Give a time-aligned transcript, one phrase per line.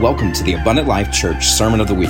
[0.00, 2.08] Welcome to the Abundant Life Church Sermon of the Week.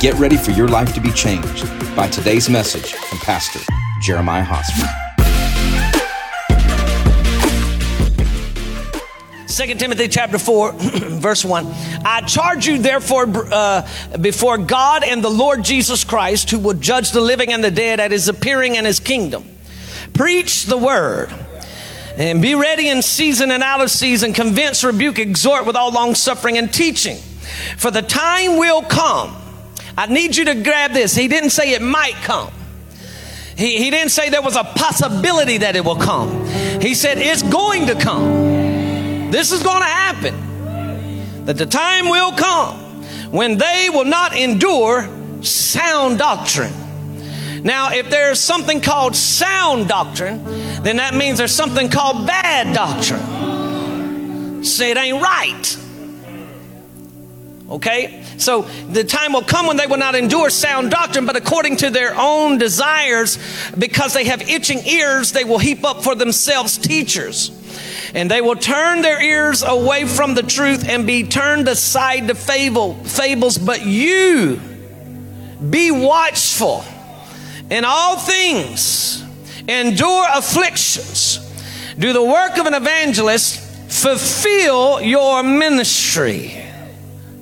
[0.00, 3.60] Get ready for your life to be changed by today's message from Pastor
[4.02, 4.88] Jeremiah Hosford.
[9.46, 11.72] 2 Timothy chapter 4, verse 1.
[12.04, 13.88] I charge you therefore uh,
[14.20, 18.00] before God and the Lord Jesus Christ, who will judge the living and the dead
[18.00, 19.44] at his appearing and his kingdom.
[20.14, 21.32] Preach the word.
[22.16, 26.14] And be ready in season and out of season, convince, rebuke, exhort with all long
[26.14, 27.16] suffering and teaching.
[27.76, 29.36] For the time will come.
[29.96, 31.14] I need you to grab this.
[31.14, 32.52] He didn't say it might come.
[33.56, 36.44] He, he didn't say there was a possibility that it will come.
[36.80, 39.30] He said it's going to come.
[39.30, 41.44] This is going to happen.
[41.46, 42.76] That the time will come
[43.30, 45.08] when they will not endure
[45.42, 46.72] sound doctrine
[47.64, 50.44] now, if there's something called sound doctrine,
[50.82, 54.62] then that means there's something called bad doctrine.
[54.62, 55.78] Say it ain't right.
[57.70, 58.22] Okay?
[58.36, 61.88] So the time will come when they will not endure sound doctrine, but according to
[61.88, 63.38] their own desires,
[63.78, 67.50] because they have itching ears, they will heap up for themselves teachers.
[68.12, 72.34] And they will turn their ears away from the truth and be turned aside to
[72.34, 73.56] fable, fables.
[73.56, 74.60] But you
[75.70, 76.84] be watchful
[77.70, 79.22] in all things,
[79.68, 81.38] endure afflictions,
[81.98, 86.60] do the work of an evangelist, fulfill your ministry.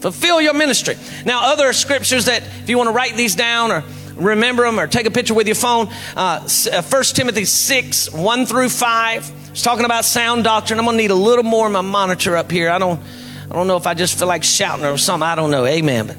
[0.00, 0.96] Fulfill your ministry.
[1.24, 3.84] Now, other scriptures that, if you want to write these down or
[4.16, 8.46] remember them or take a picture with your phone, uh, 1 uh, Timothy 6, 1
[8.46, 9.32] through 5.
[9.50, 10.78] It's talking about sound doctrine.
[10.78, 12.68] I'm going to need a little more of my monitor up here.
[12.70, 13.00] I don't,
[13.50, 15.26] I don't know if I just feel like shouting or something.
[15.26, 15.66] I don't know.
[15.66, 16.08] Amen.
[16.08, 16.16] But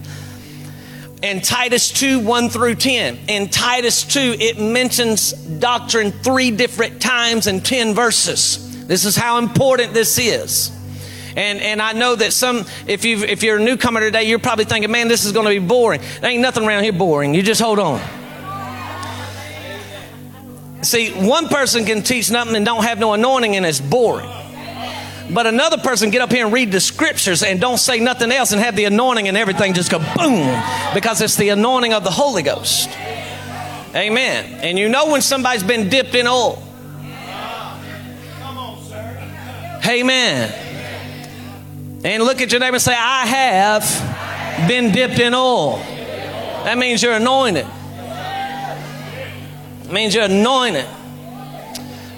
[1.24, 3.18] and Titus 2 1 through 10.
[3.30, 8.86] In Titus 2, it mentions doctrine three different times in 10 verses.
[8.86, 10.70] This is how important this is.
[11.36, 14.66] And, and I know that some, if, you if you're a newcomer today, you're probably
[14.66, 16.02] thinking, man, this is going to be boring.
[16.20, 17.34] There ain't nothing around here boring.
[17.34, 18.02] You just hold on.
[20.84, 24.30] See, one person can teach nothing and don't have no anointing and it's boring.
[25.32, 28.52] But another person get up here and read the scriptures and don't say nothing else
[28.52, 30.62] and have the anointing and everything just go boom
[30.94, 32.90] because it's the anointing of the Holy Ghost.
[33.96, 34.60] Amen.
[34.62, 36.62] And you know when somebody's been dipped in oil.
[38.40, 39.82] Come on, sir.
[39.88, 40.52] Amen.
[42.04, 45.78] And look at your neighbor and say, I have been dipped in oil.
[45.78, 47.66] That means you're anointed.
[49.84, 50.88] It means you're anointed.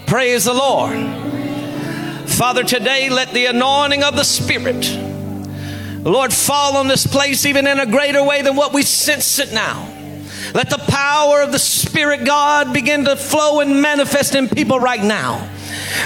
[0.08, 1.25] Praise the Lord.
[2.28, 4.86] Father, today let the anointing of the Spirit,
[6.04, 9.54] Lord, fall on this place even in a greater way than what we sense it
[9.54, 9.92] now.
[10.54, 15.04] Let the power of the Spirit, God, begin to flow and manifest in people right
[15.04, 15.50] now.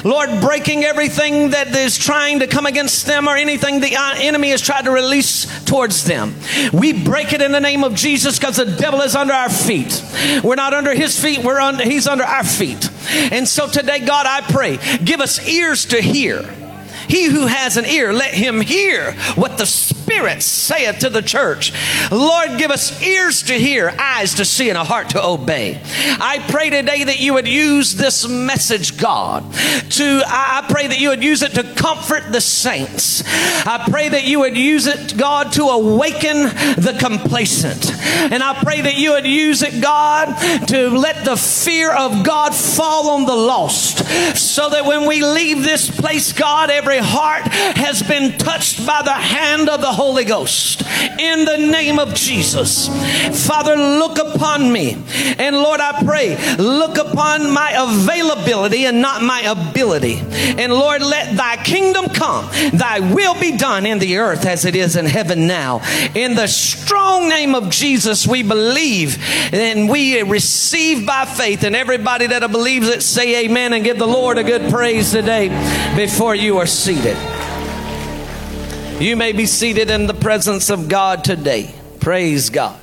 [0.03, 4.49] Lord, breaking everything that is trying to come against them or anything the uh, enemy
[4.49, 6.35] has tried to release towards them.
[6.73, 10.03] We break it in the name of Jesus because the devil is under our feet.
[10.43, 12.89] We're not under his feet, we're under, he's under our feet.
[13.31, 16.43] And so today, God, I pray, give us ears to hear.
[17.07, 19.65] He who has an ear, let him hear what the
[20.09, 21.71] Spirit saith to the church.
[22.09, 25.79] Lord, give us ears to hear, eyes to see, and a heart to obey.
[25.85, 29.43] I pray today that you would use this message, God,
[29.91, 33.21] to, I pray that you would use it to comfort the saints.
[33.27, 37.91] I pray that you would use it, God, to awaken the complacent.
[38.31, 40.35] And I pray that you would use it, God,
[40.69, 43.99] to let the fear of God fall on the lost
[44.35, 49.13] so that when we leave this place, God, every heart has been touched by the
[49.13, 50.81] hand of the Holy Ghost
[51.19, 52.87] in the name of Jesus.
[53.45, 54.93] Father, look upon me.
[55.37, 60.19] And Lord, I pray, look upon my availability and not my ability.
[60.57, 64.73] And Lord, let thy kingdom come, thy will be done in the earth as it
[64.73, 65.81] is in heaven now.
[66.15, 69.17] In the strong name of Jesus, we believe
[69.53, 71.63] and we receive by faith.
[71.63, 75.49] And everybody that believes it, say amen and give the Lord a good praise today
[75.97, 77.17] before you are seated.
[78.99, 81.73] You may be seated in the presence of God today.
[82.01, 82.77] Praise God.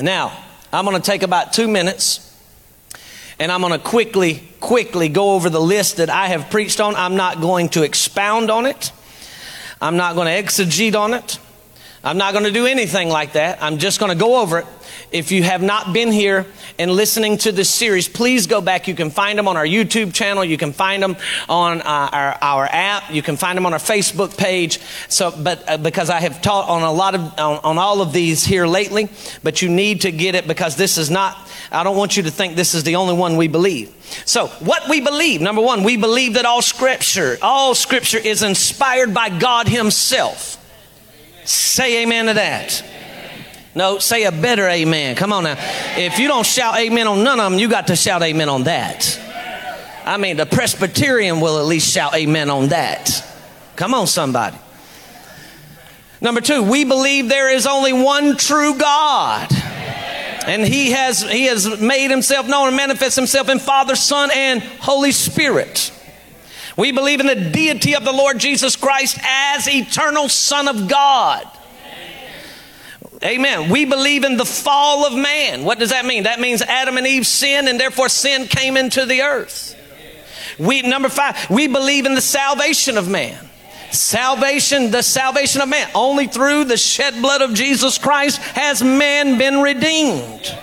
[0.00, 0.36] Now,
[0.72, 2.36] I'm going to take about two minutes
[3.38, 6.96] and I'm going to quickly, quickly go over the list that I have preached on.
[6.96, 8.90] I'm not going to expound on it,
[9.80, 11.38] I'm not going to exegete on it.
[12.06, 13.60] I'm not going to do anything like that.
[13.60, 14.66] I'm just going to go over it.
[15.10, 16.46] If you have not been here
[16.78, 18.86] and listening to this series, please go back.
[18.86, 20.44] You can find them on our YouTube channel.
[20.44, 21.16] You can find them
[21.48, 23.12] on uh, our, our app.
[23.12, 24.78] You can find them on our Facebook page.
[25.08, 28.12] So, but uh, because I have taught on a lot of on, on all of
[28.12, 29.08] these here lately,
[29.42, 31.36] but you need to get it because this is not.
[31.72, 33.92] I don't want you to think this is the only one we believe.
[34.26, 39.12] So, what we believe, number one, we believe that all scripture, all scripture is inspired
[39.12, 40.62] by God Himself.
[41.46, 42.84] Say amen to that.
[43.74, 45.16] No, say a better amen.
[45.16, 45.56] Come on now.
[45.96, 48.64] If you don't shout amen on none of them, you got to shout amen on
[48.64, 49.20] that.
[50.04, 53.24] I mean, the Presbyterian will at least shout amen on that.
[53.76, 54.56] Come on, somebody.
[56.20, 59.48] Number two, we believe there is only one true God.
[60.46, 64.62] And he has, he has made himself known and manifest himself in Father, Son, and
[64.62, 65.92] Holy Spirit.
[66.76, 71.48] We believe in the deity of the Lord Jesus Christ as eternal Son of God.
[73.24, 73.70] Amen.
[73.70, 75.64] We believe in the fall of man.
[75.64, 76.24] What does that mean?
[76.24, 79.74] That means Adam and Eve sinned and therefore sin came into the earth.
[80.58, 83.48] We, number five, we believe in the salvation of man.
[83.90, 85.88] Salvation, the salvation of man.
[85.94, 90.54] Only through the shed blood of Jesus Christ has man been redeemed.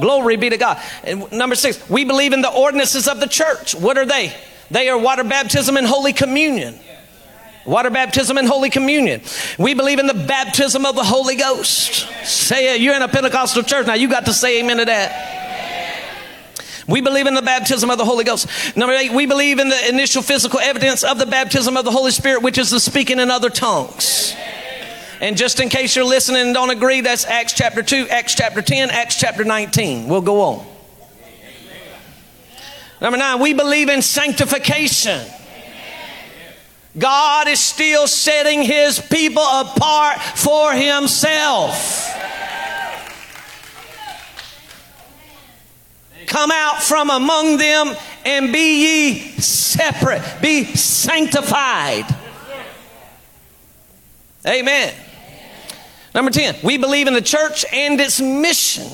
[0.00, 0.80] Glory be to God.
[1.04, 3.74] And number six, we believe in the ordinances of the church.
[3.74, 4.34] What are they?
[4.70, 6.78] They are water baptism and holy communion.
[7.68, 9.20] Water baptism and Holy Communion.
[9.58, 12.08] We believe in the baptism of the Holy Ghost.
[12.24, 12.80] Say it.
[12.80, 13.86] You're in a Pentecostal church.
[13.86, 15.38] Now you got to say amen to that.
[16.88, 18.74] We believe in the baptism of the Holy Ghost.
[18.74, 22.10] Number eight, we believe in the initial physical evidence of the baptism of the Holy
[22.10, 24.34] Spirit, which is the speaking in other tongues.
[25.20, 28.62] And just in case you're listening and don't agree, that's Acts chapter 2, Acts chapter
[28.62, 30.08] 10, Acts chapter 19.
[30.08, 30.66] We'll go on.
[33.00, 35.24] Number nine, we believe in sanctification.
[36.96, 42.14] God is still setting his people apart for himself.
[46.26, 52.04] Come out from among them and be ye separate, be sanctified.
[54.46, 54.94] Amen.
[56.14, 58.88] Number 10, we believe in the church and its mission.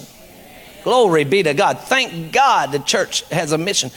[0.85, 1.81] Glory be to God.
[1.81, 3.91] Thank God the church has a mission.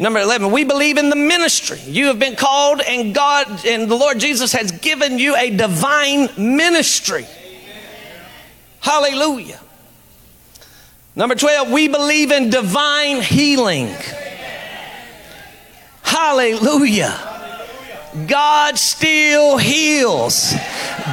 [0.00, 1.78] Number 11, we believe in the ministry.
[1.84, 6.30] You have been called, and God and the Lord Jesus has given you a divine
[6.38, 7.26] ministry.
[8.80, 9.60] Hallelujah.
[11.14, 13.94] Number 12, we believe in divine healing.
[16.02, 17.28] Hallelujah.
[18.26, 20.54] God still heals.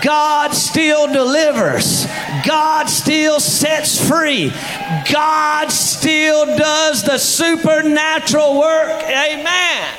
[0.01, 2.05] God still delivers.
[2.45, 4.51] God still sets free.
[5.11, 9.03] God still does the supernatural work.
[9.03, 9.97] Amen.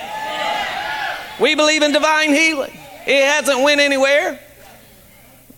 [1.40, 2.76] We believe in divine healing.
[3.06, 4.38] It hasn't went anywhere.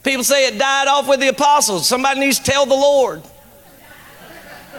[0.02, 1.88] People say it died off with the apostles.
[1.88, 3.22] Somebody needs to tell the Lord.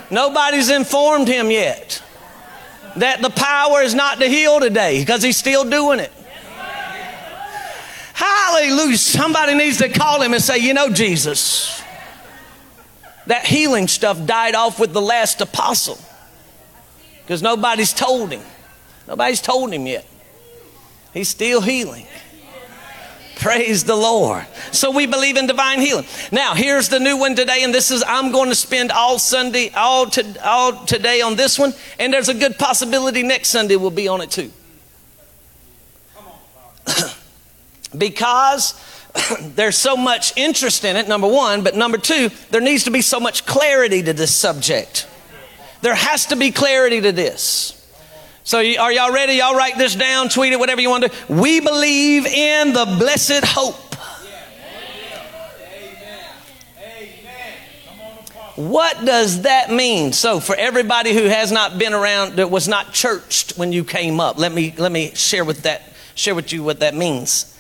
[0.10, 2.02] Nobody's informed him yet
[2.98, 6.12] that the power is not to heal today because he's still doing it.
[8.14, 8.98] Hallelujah.
[8.98, 11.82] Somebody needs to call him and say, You know, Jesus,
[13.28, 15.98] that healing stuff died off with the last apostle
[17.22, 18.42] because nobody's told him.
[19.08, 20.06] Nobody's told him yet.
[21.14, 22.08] He's still healing.
[23.36, 24.46] Praise the Lord.
[24.72, 26.06] So we believe in divine healing.
[26.32, 29.70] Now, here's the new one today, and this is I'm going to spend all Sunday,
[29.76, 33.90] all, to, all today on this one, and there's a good possibility next Sunday we'll
[33.90, 34.52] be on it too.
[37.98, 38.80] because
[39.42, 43.02] there's so much interest in it, number one, but number two, there needs to be
[43.02, 45.08] so much clarity to this subject.
[45.82, 47.80] There has to be clarity to this.
[48.46, 49.36] So, are y'all ready?
[49.36, 51.34] Y'all write this down, tweet it, whatever you want to.
[51.34, 53.76] We believe in the blessed hope.
[58.56, 60.14] What does that mean?
[60.14, 64.20] So, for everybody who has not been around, that was not churched when you came
[64.20, 65.82] up, let me let me share with that
[66.14, 67.53] share with you what that means.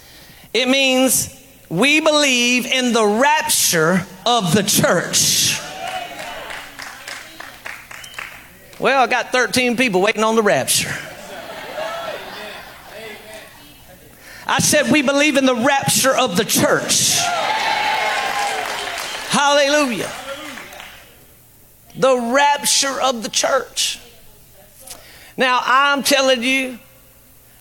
[0.53, 1.36] It means
[1.69, 5.60] we believe in the rapture of the church.
[8.79, 10.93] Well, I got 13 people waiting on the rapture.
[14.45, 17.17] I said we believe in the rapture of the church.
[19.29, 20.12] Hallelujah.
[21.95, 24.00] The rapture of the church.
[25.38, 26.77] Now, I'm telling you,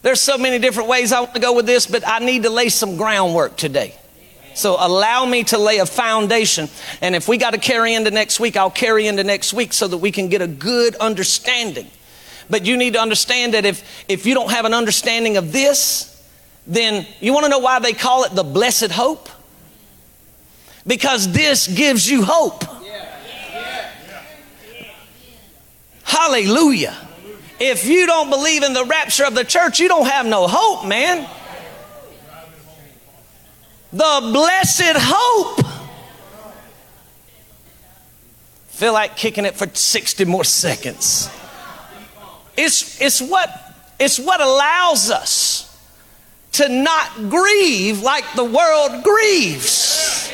[0.03, 2.51] there's so many different ways I want to go with this, but I need to
[2.51, 3.95] lay some groundwork today.
[4.55, 6.69] So allow me to lay a foundation.
[7.01, 9.89] And if we got to carry into next week, I'll carry into next week so
[9.89, 11.87] that we can get a good understanding.
[12.51, 16.09] But you need to understand that if, if you don't have an understanding of this,
[16.67, 19.29] then you want to know why they call it the blessed hope?
[20.87, 22.65] because this gives you hope.
[26.03, 26.97] Hallelujah.
[27.65, 30.85] If you don't believe in the rapture of the church, you don't have no hope,
[30.85, 31.29] man.
[33.93, 35.65] The blessed hope.
[38.67, 41.31] Feel like kicking it for 60 more seconds.
[42.57, 43.49] It's, it's, what,
[44.01, 45.69] it's what allows us
[46.55, 50.33] to not grieve like the world grieves.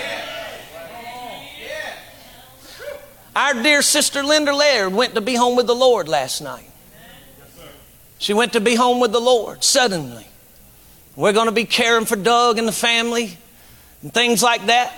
[3.37, 6.68] Our dear sister Linda Laird went to be home with the Lord last night.
[8.19, 10.27] She went to be home with the Lord suddenly.
[11.17, 13.37] We're going to be caring for Doug and the family
[14.03, 14.93] and things like that.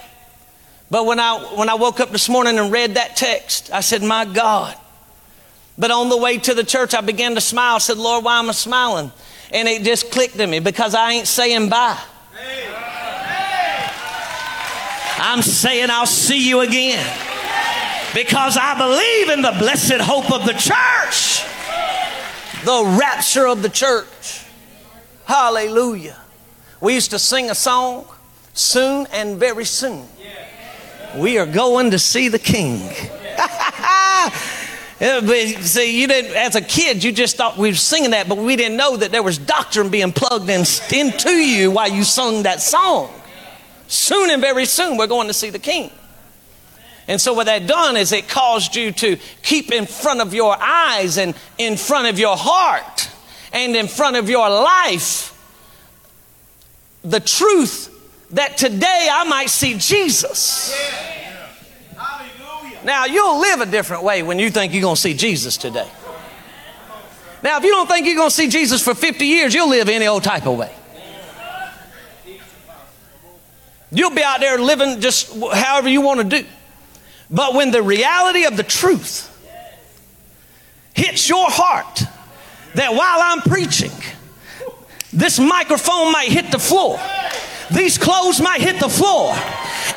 [0.91, 4.03] But when I, when I woke up this morning and read that text, I said,
[4.03, 4.77] My God.
[5.79, 7.77] But on the way to the church, I began to smile.
[7.77, 9.13] I said, Lord, why am I smiling?
[9.51, 11.99] And it just clicked in me because I ain't saying bye.
[15.23, 17.07] I'm saying I'll see you again
[18.15, 21.40] because I believe in the blessed hope of the church,
[22.65, 24.45] the rapture of the church.
[25.25, 26.17] Hallelujah.
[26.81, 28.07] We used to sing a song,
[28.55, 30.07] soon and very soon.
[31.17, 32.79] We are going to see the king.
[35.01, 38.55] See, you didn't, as a kid, you just thought we were singing that, but we
[38.55, 42.61] didn't know that there was doctrine being plugged in, into you while you sung that
[42.61, 43.11] song.
[43.89, 45.91] Soon and very soon, we're going to see the king.
[47.11, 50.57] And so, what that done is it caused you to keep in front of your
[50.57, 53.11] eyes and in front of your heart
[53.53, 55.37] and in front of your life
[57.03, 57.89] the truth
[58.31, 60.73] that today I might see Jesus.
[62.85, 65.91] Now, you'll live a different way when you think you're going to see Jesus today.
[67.43, 69.89] Now, if you don't think you're going to see Jesus for 50 years, you'll live
[69.89, 70.73] any old type of way.
[73.91, 76.49] You'll be out there living just however you want to do.
[77.31, 79.27] But when the reality of the truth
[80.95, 82.03] hits your heart,
[82.75, 83.93] that while I'm preaching,
[85.13, 86.99] this microphone might hit the floor,
[87.71, 89.35] these clothes might hit the floor,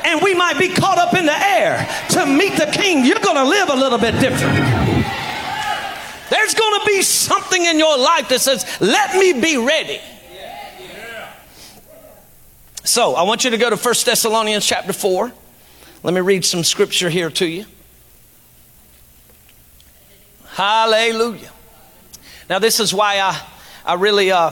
[0.06, 3.44] and we might be caught up in the air to meet the king, you're to
[3.44, 4.84] live a little bit different.
[6.30, 10.02] There's to be something in your life that says, Let me be ready.
[12.84, 15.32] So I want you to go to 1 Thessalonians chapter 4.
[16.04, 17.66] Let me read some scripture here to you.
[20.48, 21.50] Hallelujah.
[22.50, 23.42] Now, this is why I,
[23.86, 24.52] I really uh,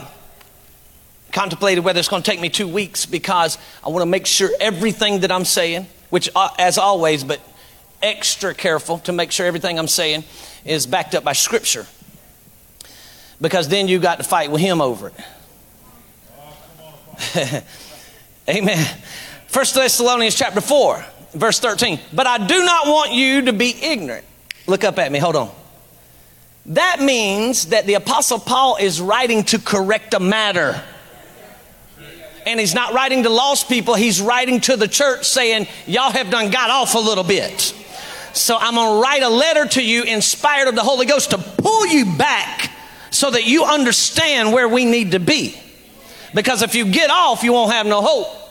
[1.30, 4.48] contemplated whether it's going to take me two weeks because I want to make sure
[4.60, 7.38] everything that I'm saying, which, uh, as always, but
[8.00, 10.24] extra careful to make sure everything I'm saying
[10.64, 11.86] is backed up by Scripture.
[13.42, 15.12] Because then you got to fight with him over
[17.34, 17.64] it.
[18.48, 18.86] Amen.
[19.48, 21.98] First Thessalonians chapter 4 verse 13.
[22.12, 24.24] But I do not want you to be ignorant.
[24.66, 25.50] Look up at me, hold on.
[26.66, 30.80] That means that the Apostle Paul is writing to correct a matter.
[32.46, 36.30] And he's not writing to lost people, he's writing to the church saying, Y'all have
[36.30, 37.74] done got off a little bit.
[38.32, 41.38] So I'm going to write a letter to you inspired of the Holy Ghost to
[41.38, 42.70] pull you back
[43.10, 45.60] so that you understand where we need to be.
[46.34, 48.41] Because if you get off, you won't have no hope.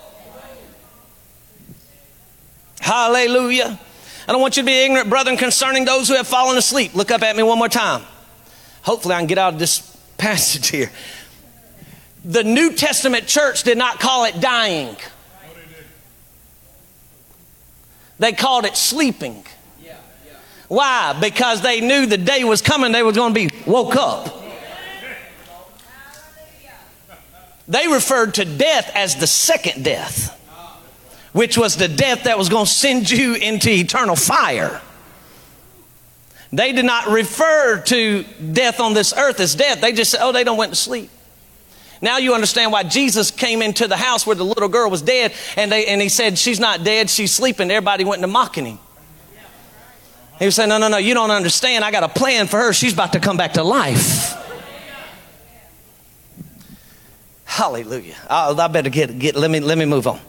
[2.82, 3.80] Hallelujah.
[4.28, 6.94] I don't want you to be ignorant, brethren, concerning those who have fallen asleep.
[6.96, 8.04] Look up at me one more time.
[8.82, 9.80] Hopefully, I can get out of this
[10.18, 10.92] passage here.
[12.26, 14.96] The New Testament church did not call it dying,
[18.20, 19.46] they called it sleeping.
[20.68, 21.18] Why?
[21.20, 24.42] Because they knew the day was coming, they were going to be woke up.
[27.68, 30.41] They referred to death as the second death
[31.34, 34.82] which was the death that was going to send you into eternal fire.
[36.54, 39.80] They did not refer to death on this earth as death.
[39.80, 41.10] They just said, oh, they don't went to sleep.
[42.02, 45.34] Now you understand why Jesus came into the house where the little girl was dead
[45.56, 47.72] and, they, and he said, she's not dead, she's sleeping.
[47.72, 48.80] Everybody went into mocking him.
[50.40, 51.86] He was saying, no, no, no, you don't understand.
[51.86, 52.74] I got a plan for her.
[52.74, 54.36] She's about to come back to life.
[57.46, 58.16] Hallelujah.
[58.28, 60.20] I, I better get, get, let me, let me move on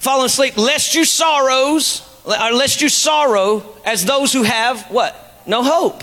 [0.00, 5.42] falling asleep, lest you sorrows, or lest you sorrow as those who have what?
[5.46, 6.02] No hope.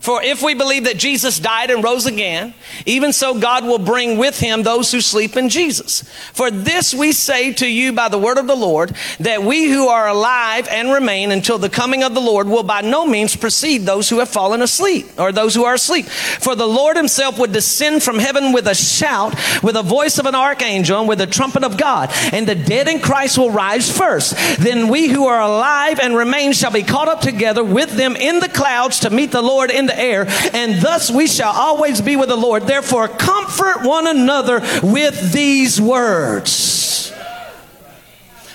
[0.00, 4.18] For if we believe that Jesus died and rose again, even so God will bring
[4.18, 6.02] with him those who sleep in Jesus.
[6.32, 9.88] For this we say to you by the word of the Lord, that we who
[9.88, 13.82] are alive and remain until the coming of the Lord will by no means precede
[13.82, 16.06] those who have fallen asleep, or those who are asleep.
[16.06, 20.26] For the Lord himself would descend from heaven with a shout, with a voice of
[20.26, 23.90] an archangel, and with the trumpet of God, and the dead in Christ will rise
[23.90, 24.36] first.
[24.58, 28.40] Then we who are alive and remain shall be caught up together with them in
[28.40, 32.16] the clouds to meet the Lord in the air, and thus we shall always be
[32.16, 32.64] with the Lord.
[32.64, 37.12] Therefore, comfort one another with these words.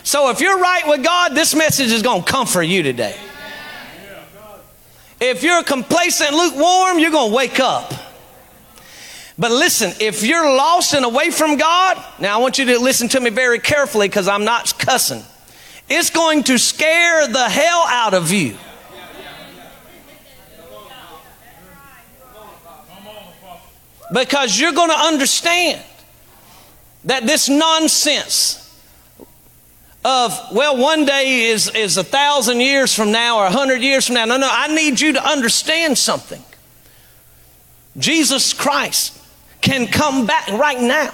[0.04, 3.16] So, if you're right with God, this message is going to comfort you today.
[5.20, 7.94] If you're complacent, lukewarm, you're going to wake up.
[9.38, 13.08] But listen, if you're lost and away from God, now I want you to listen
[13.10, 15.24] to me very carefully because I'm not cussing.
[15.90, 18.56] It's going to scare the hell out of you.
[24.12, 25.82] Because you're going to understand
[27.06, 28.58] that this nonsense
[30.04, 34.08] of, well, one day is, is a thousand years from now or a hundred years
[34.08, 34.26] from now.
[34.26, 36.44] No, no, I need you to understand something.
[37.98, 39.18] Jesus Christ
[39.62, 41.14] can come back right now.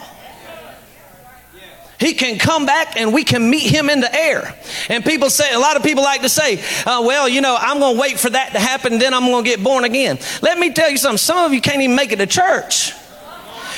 [1.99, 4.55] He can come back and we can meet him in the air.
[4.89, 7.79] And people say, a lot of people like to say, uh, well, you know, I'm
[7.79, 10.19] going to wait for that to happen, then I'm going to get born again.
[10.41, 11.17] Let me tell you something.
[11.17, 12.93] Some of you can't even make it to church.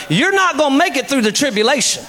[0.10, 2.04] You're not going to make it through the tribulation.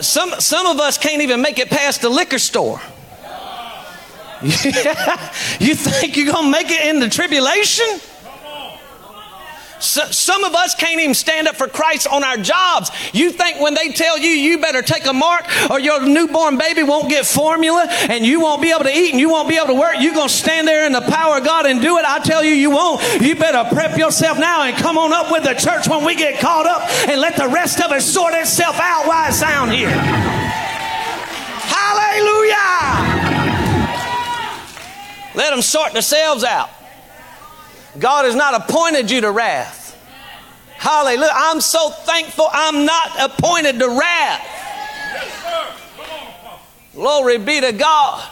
[0.00, 2.80] Some, some of us can't even make it past the liquor store.
[4.42, 8.00] you think you're going to make it in the tribulation?
[9.82, 12.90] So, some of us can't even stand up for Christ on our jobs.
[13.12, 16.84] You think when they tell you you better take a mark or your newborn baby
[16.84, 19.68] won't get formula and you won't be able to eat and you won't be able
[19.68, 22.04] to work, you're going to stand there in the power of God and do it.
[22.04, 23.02] I tell you, you won't.
[23.20, 26.40] You better prep yourself now and come on up with the church when we get
[26.40, 29.90] caught up and let the rest of it sort itself out while it's down here.
[31.74, 33.02] Hallelujah!
[35.34, 36.70] Let them sort themselves out.
[37.98, 39.82] God has not appointed you to wrath.
[40.76, 41.30] Hallelujah.
[41.32, 44.48] I'm so thankful I'm not appointed to wrath.
[46.94, 48.28] Glory be to God.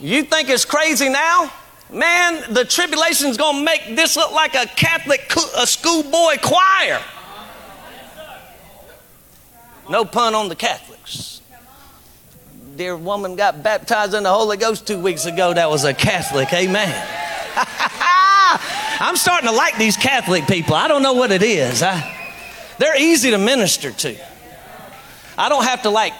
[0.00, 1.52] You think it's crazy now?
[1.90, 7.00] Man, the tribulation is going to make this look like a Catholic a schoolboy choir.
[9.88, 11.40] No pun on the Catholics.
[12.74, 15.54] Dear woman got baptized in the Holy Ghost two weeks ago.
[15.54, 16.52] That was a Catholic.
[16.52, 16.92] Amen.
[18.98, 20.74] I'm starting to like these Catholic people.
[20.74, 21.82] I don't know what it is.
[21.82, 22.12] I,
[22.78, 24.16] they're easy to minister to.
[25.38, 26.14] I don't have to like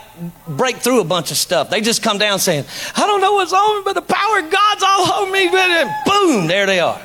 [0.46, 1.70] break through a bunch of stuff.
[1.70, 2.64] They just come down saying,
[2.96, 5.48] I don't know what's on me, but the power of God's all over me.
[5.48, 7.00] And boom, there they are.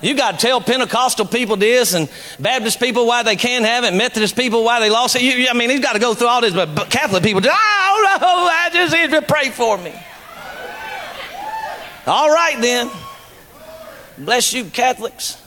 [0.00, 2.08] You got to tell Pentecostal people this and
[2.38, 5.22] Baptist people why they can't have it, Methodist people why they lost it.
[5.22, 8.26] You, I mean, he's got to go through all this, but Catholic people, oh, no,
[8.26, 9.92] I just need to pray for me.
[12.06, 12.90] All right, then.
[14.18, 15.40] Bless you, Catholics.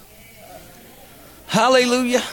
[1.47, 2.23] Hallelujah.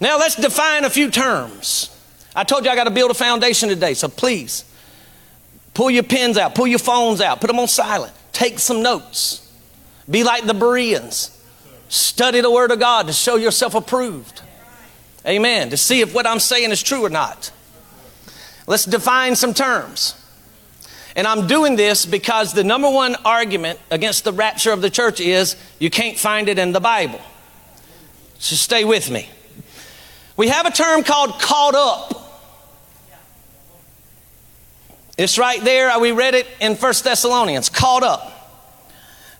[0.00, 1.94] Now let's define a few terms.
[2.34, 4.64] I told you I got to build a foundation today, so please
[5.74, 9.44] pull your pens out, pull your phones out, put them on silent, take some notes.
[10.08, 11.34] Be like the Bereans.
[11.88, 14.42] Study the Word of God to show yourself approved.
[15.26, 15.70] Amen.
[15.70, 17.50] To see if what I'm saying is true or not.
[18.66, 20.14] Let's define some terms.
[21.18, 25.18] And I'm doing this because the number one argument against the rapture of the church
[25.18, 27.20] is you can't find it in the Bible.
[28.38, 29.28] So stay with me.
[30.36, 32.46] We have a term called caught up.
[35.16, 35.98] It's right there.
[35.98, 37.68] We read it in First Thessalonians.
[37.68, 38.62] Caught up.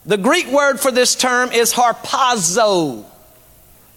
[0.04, 3.04] The Greek word for this term is harpazo.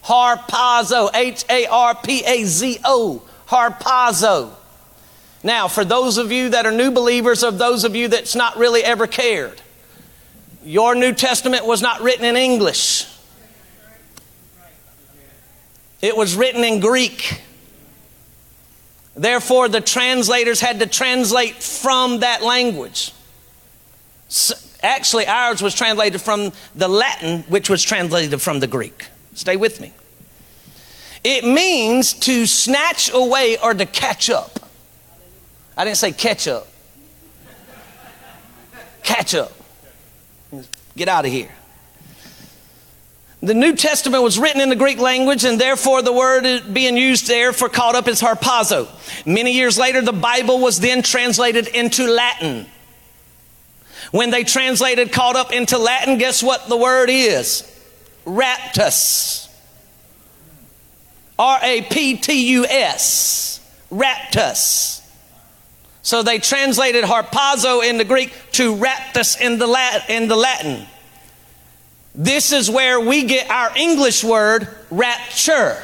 [0.03, 1.09] Harpazo.
[1.15, 3.27] H A R P A Z O.
[3.47, 4.51] Harpazo.
[5.43, 8.57] Now, for those of you that are new believers, of those of you that's not
[8.57, 9.61] really ever cared,
[10.63, 13.07] your New Testament was not written in English.
[16.01, 17.41] It was written in Greek.
[19.15, 23.13] Therefore, the translators had to translate from that language.
[24.27, 29.07] So, actually, ours was translated from the Latin, which was translated from the Greek.
[29.33, 29.93] Stay with me.
[31.23, 34.70] It means to snatch away or to catch up.
[35.81, 36.67] I didn't say ketchup.
[39.01, 39.51] Catch up.
[40.95, 41.49] Get out of here.
[43.41, 47.25] The New Testament was written in the Greek language, and therefore the word being used
[47.25, 48.89] there for caught up is harpazo.
[49.25, 52.67] Many years later, the Bible was then translated into Latin.
[54.11, 57.63] When they translated caught up into Latin, guess what the word is?
[58.27, 59.49] Raptus.
[61.39, 63.67] R A P T U S.
[63.91, 65.00] Raptus.
[66.01, 70.85] So they translated harpazo in the Greek to raptus in the, in the Latin.
[72.15, 75.81] This is where we get our English word rapture.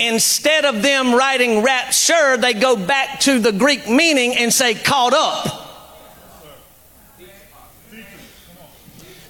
[0.00, 5.12] Instead of them writing rapture, they go back to the Greek meaning and say caught
[5.12, 5.65] up.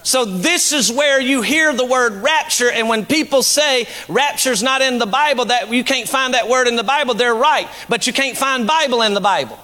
[0.07, 4.81] So, this is where you hear the word rapture, and when people say rapture's not
[4.81, 7.66] in the Bible, that you can't find that word in the Bible, they're right.
[7.88, 9.59] But you can't find Bible in the Bible.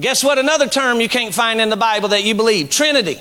[0.00, 0.40] Guess what?
[0.40, 3.20] Another term you can't find in the Bible that you believe Trinity.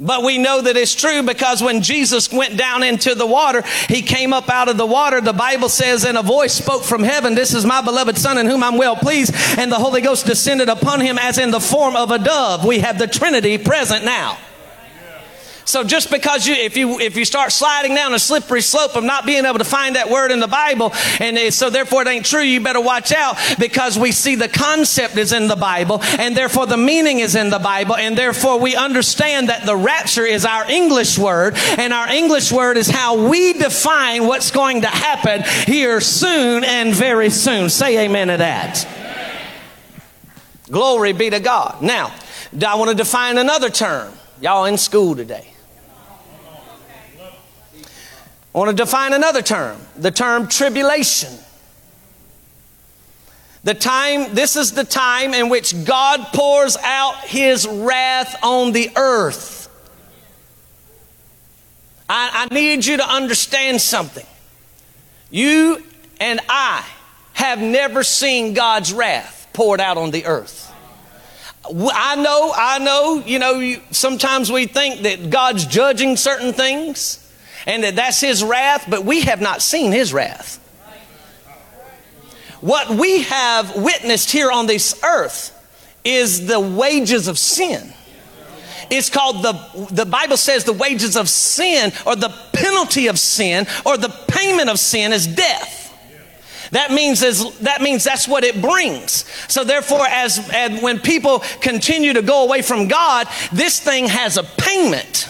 [0.00, 4.02] But we know that it's true because when Jesus went down into the water, he
[4.02, 5.20] came up out of the water.
[5.20, 8.46] The Bible says, and a voice spoke from heaven, This is my beloved Son in
[8.46, 9.32] whom I'm well pleased.
[9.56, 12.64] And the Holy Ghost descended upon him as in the form of a dove.
[12.64, 14.36] We have the Trinity present now.
[15.64, 19.04] So just because you, if you, if you start sliding down a slippery slope of
[19.04, 22.26] not being able to find that word in the Bible, and so therefore it ain't
[22.26, 26.36] true, you better watch out because we see the concept is in the Bible, and
[26.36, 30.44] therefore the meaning is in the Bible, and therefore we understand that the rapture is
[30.44, 35.42] our English word, and our English word is how we define what's going to happen
[35.66, 37.70] here soon and very soon.
[37.70, 38.86] Say amen to that.
[40.70, 41.82] Glory be to God.
[41.82, 42.12] Now,
[42.66, 44.12] I want to define another term.
[44.40, 45.53] Y'all in school today.
[48.54, 51.32] I want to define another term the term tribulation.
[53.64, 58.90] The time, this is the time in which God pours out his wrath on the
[58.94, 59.70] earth.
[62.06, 64.26] I, I need you to understand something.
[65.30, 65.82] You
[66.20, 66.84] and I
[67.32, 70.70] have never seen God's wrath poured out on the earth.
[71.64, 77.23] I know, I know, you know, sometimes we think that God's judging certain things
[77.66, 80.60] and that that's his wrath, but we have not seen his wrath.
[82.60, 85.50] What we have witnessed here on this earth
[86.02, 87.92] is the wages of sin.
[88.90, 93.66] It's called the, the Bible says the wages of sin or the penalty of sin
[93.84, 95.82] or the payment of sin is death.
[96.70, 99.24] That means is, that means that's what it brings.
[99.48, 104.36] So therefore, as, as when people continue to go away from God, this thing has
[104.36, 105.28] a payment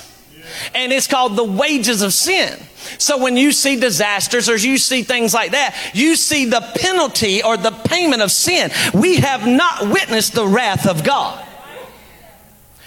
[0.75, 2.59] and it's called the wages of sin.
[2.99, 7.43] So when you see disasters or you see things like that, you see the penalty
[7.43, 8.71] or the payment of sin.
[8.93, 11.47] We have not witnessed the wrath of God.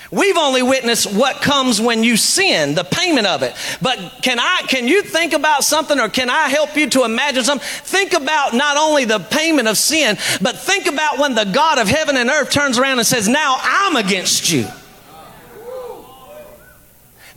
[0.09, 3.53] We've only witnessed what comes when you sin, the payment of it.
[3.81, 7.43] But can I can you think about something or can I help you to imagine
[7.43, 7.67] something?
[7.67, 11.89] Think about not only the payment of sin, but think about when the God of
[11.89, 14.67] heaven and earth turns around and says, "Now I'm against you."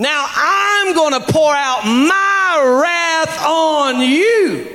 [0.01, 4.75] Now I'm going to pour out my wrath on you.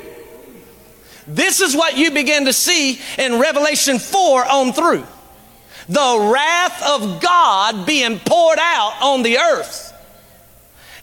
[1.25, 5.03] This is what you begin to see in Revelation 4 on through.
[5.89, 9.93] The wrath of God being poured out on the earth.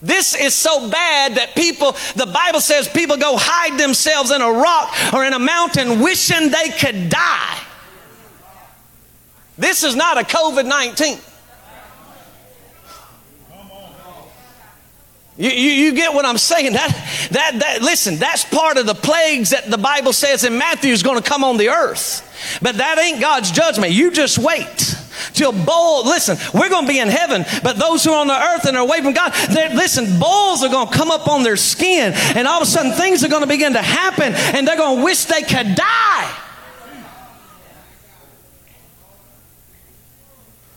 [0.00, 4.52] This is so bad that people, the Bible says people go hide themselves in a
[4.52, 7.58] rock or in a mountain wishing they could die.
[9.58, 11.18] This is not a COVID 19.
[15.42, 16.72] You, you, you, get what I'm saying?
[16.83, 20.92] That, that, that, listen, that's part of the plagues that the Bible says in Matthew
[20.92, 22.61] is going to come on the earth.
[22.62, 23.92] But that ain't God's judgment.
[23.92, 24.94] You just wait
[25.33, 26.05] till bull.
[26.05, 28.76] Listen, we're going to be in heaven, but those who are on the earth and
[28.76, 29.33] are away from God,
[29.74, 32.92] listen, bulls are going to come up on their skin, and all of a sudden
[32.92, 36.38] things are going to begin to happen, and they're going to wish they could die.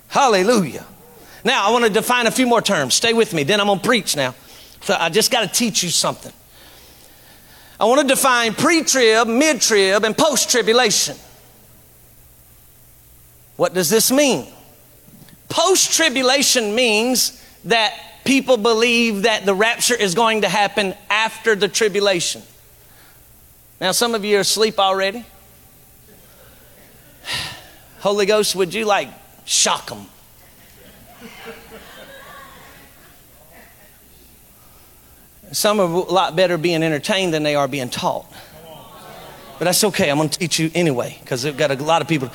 [0.08, 0.86] Hallelujah.
[1.44, 2.96] Now, I want to define a few more terms.
[2.96, 4.34] Stay with me, then I'm going to preach now.
[4.86, 6.32] So I just got to teach you something.
[7.80, 11.18] I want to define pre trib, mid trib, and post tribulation.
[13.56, 14.46] What does this mean?
[15.50, 21.68] Post tribulation means that people believe that the rapture is going to happen after the
[21.68, 22.44] tribulation.
[23.82, 25.26] Now, some of you are asleep already.
[28.02, 29.10] Holy Ghost, would you like
[29.46, 30.06] shock them?
[35.52, 38.26] Some are a lot better being entertained than they are being taught.
[39.58, 40.10] But that's okay.
[40.10, 42.30] I'm going to teach you anyway because we've got a lot of people.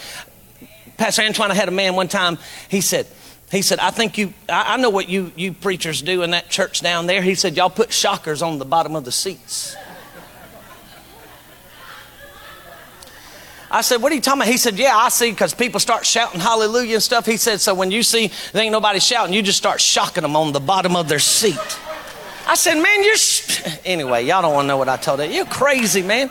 [0.97, 2.39] Pastor Antoine, I had a man one time.
[2.69, 3.07] He said,
[3.51, 6.49] he said, I think you, I, I know what you, you preachers do in that
[6.51, 7.21] church down there.
[7.21, 9.77] He said, y'all put shockers on the bottom of the seats.
[13.71, 14.51] I said, What are you talking about?
[14.51, 17.25] He said, Yeah, I see because people start shouting hallelujah and stuff.
[17.25, 20.35] He said, So when you see there ain't nobody shouting, you just start shocking them
[20.35, 21.79] on the bottom of their seat.
[22.51, 23.17] I said, Man, you're.
[23.17, 23.79] Sh-.
[23.85, 25.27] Anyway, y'all don't want to know what I told you.
[25.27, 26.29] You're crazy, man.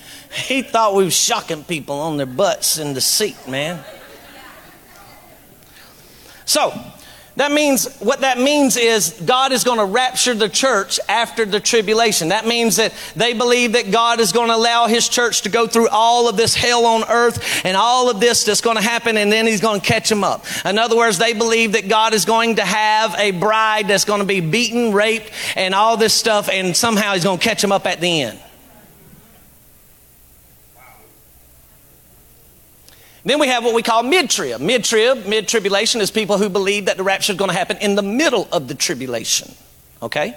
[0.47, 3.83] he thought we was shocking people on their butts in the seat, man.
[6.45, 6.81] So,
[7.37, 11.61] that means, what that means is God is going to rapture the church after the
[11.61, 12.29] tribulation.
[12.29, 15.67] That means that they believe that God is going to allow His church to go
[15.67, 19.19] through all of this hell on earth and all of this that's going to happen
[19.19, 20.47] and then He's going to catch them up.
[20.65, 24.21] In other words, they believe that God is going to have a bride that's going
[24.21, 27.71] to be beaten, raped, and all this stuff and somehow He's going to catch them
[27.71, 28.41] up at the end.
[33.27, 34.61] Then we have what we call mid trib.
[34.61, 37.77] Mid trib, mid tribulation is people who believe that the rapture is going to happen
[37.79, 39.53] in the middle of the tribulation.
[40.01, 40.37] Okay?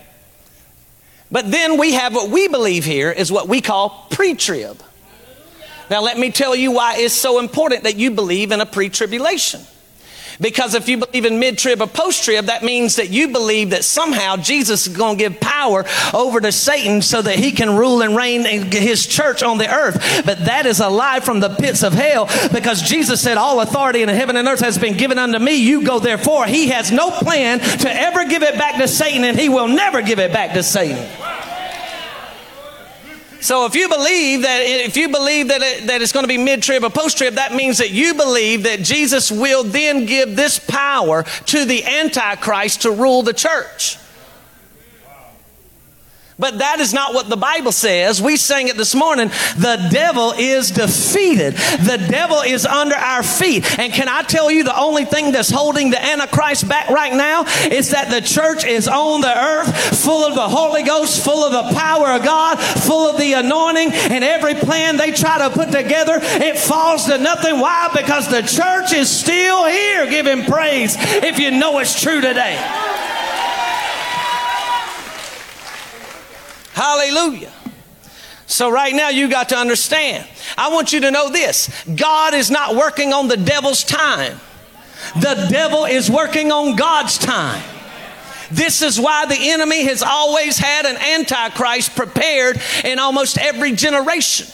[1.30, 4.82] But then we have what we believe here is what we call pre trib.
[5.92, 8.90] Now, let me tell you why it's so important that you believe in a pre
[8.90, 9.62] tribulation.
[10.42, 13.72] Because if you believe in mid trib or post trib, that means that you believe
[13.72, 17.76] that somehow Jesus is going to give power over to Satan so that he can
[17.76, 20.24] rule and reign in his church on the earth.
[20.26, 24.02] But that is a lie from the pits of hell because Jesus said, All authority
[24.02, 25.56] in heaven and earth has been given unto me.
[25.56, 26.46] You go therefore.
[26.46, 30.02] He has no plan to ever give it back to Satan, and he will never
[30.02, 31.06] give it back to Satan.
[33.42, 36.38] So if you believe that if you believe that it, that it's going to be
[36.38, 40.36] mid trib or post trib, that means that you believe that Jesus will then give
[40.36, 43.98] this power to the antichrist to rule the church.
[46.40, 48.22] But that is not what the Bible says.
[48.22, 49.28] We sang it this morning.
[49.58, 51.56] The devil is defeated.
[51.56, 53.78] The devil is under our feet.
[53.78, 57.44] And can I tell you the only thing that's holding the Antichrist back right now
[57.70, 61.52] is that the church is on the earth full of the Holy Ghost, full of
[61.52, 65.72] the power of God, full of the anointing, and every plan they try to put
[65.74, 67.60] together, it falls to nothing.
[67.60, 67.90] Why?
[67.94, 70.10] Because the church is still here.
[70.10, 72.58] Give him praise if you know it's true today.
[76.74, 77.52] Hallelujah.
[78.46, 80.28] So, right now, you got to understand.
[80.58, 84.40] I want you to know this God is not working on the devil's time,
[85.16, 87.64] the devil is working on God's time.
[88.52, 94.48] This is why the enemy has always had an antichrist prepared in almost every generation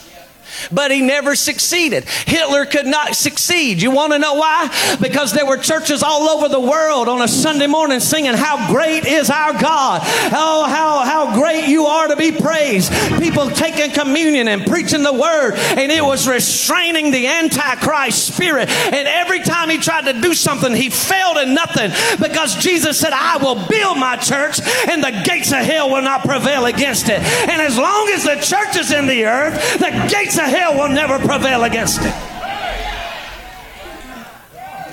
[0.71, 2.05] but he never succeeded.
[2.25, 3.81] Hitler could not succeed.
[3.81, 4.97] You want to know why?
[5.01, 9.05] Because there were churches all over the world on a Sunday morning singing, How great
[9.05, 10.01] is our God!
[10.33, 12.91] Oh, how, how great you are to be praised.
[13.19, 18.69] People taking communion and preaching the word, and it was restraining the Antichrist spirit.
[18.69, 23.13] And every time he tried to do something, he failed in nothing because Jesus said,
[23.13, 27.21] I will build my church, and the gates of hell will not prevail against it.
[27.21, 30.89] And as long as the church is in the earth, the gates of hell will
[30.89, 32.13] never prevail against it.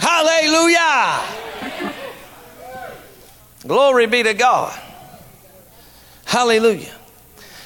[0.00, 1.20] Hallelujah.
[3.66, 4.78] Glory be to God.
[6.24, 6.92] Hallelujah.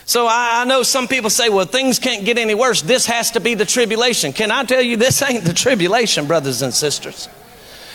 [0.04, 2.82] So I, I, know some people say, well, things can't get any worse.
[2.82, 4.32] This has to be the tribulation.
[4.32, 7.28] Can I tell you, this ain't the tribulation, brothers and sisters.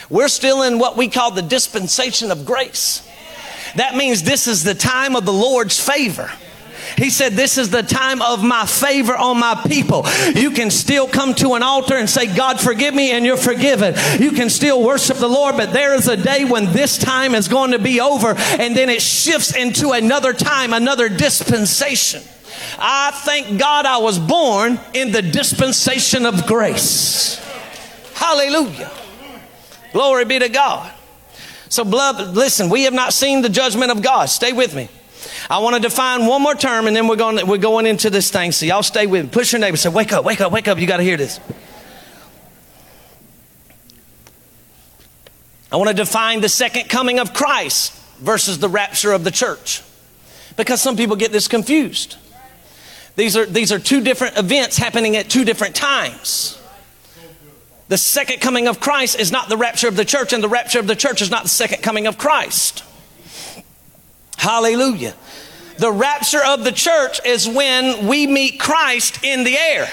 [0.09, 3.07] We're still in what we call the dispensation of grace.
[3.75, 6.29] That means this is the time of the Lord's favor.
[6.97, 10.05] He said, This is the time of my favor on my people.
[10.35, 13.95] You can still come to an altar and say, God, forgive me, and you're forgiven.
[14.19, 17.47] You can still worship the Lord, but there is a day when this time is
[17.47, 22.21] going to be over, and then it shifts into another time, another dispensation.
[22.77, 27.37] I thank God I was born in the dispensation of grace.
[28.13, 28.91] Hallelujah.
[29.93, 30.91] Glory be to God.
[31.69, 34.29] So, beloved, listen, we have not seen the judgment of God.
[34.29, 34.89] Stay with me.
[35.49, 38.29] I want to define one more term and then we're going, we're going into this
[38.29, 38.51] thing.
[38.51, 39.29] So y'all stay with me.
[39.31, 39.77] Push your neighbor.
[39.77, 40.79] Say, wake up, wake up, wake up.
[40.79, 41.39] You got to hear this.
[45.71, 49.81] I want to define the second coming of Christ versus the rapture of the church.
[50.57, 52.17] Because some people get this confused.
[53.15, 56.61] These are, these are two different events happening at two different times.
[57.87, 60.79] The second coming of Christ is not the rapture of the church, and the rapture
[60.79, 62.85] of the church is not the second coming of Christ.
[64.41, 65.13] Hallelujah.
[65.77, 69.87] The rapture of the church is when we meet Christ in the air.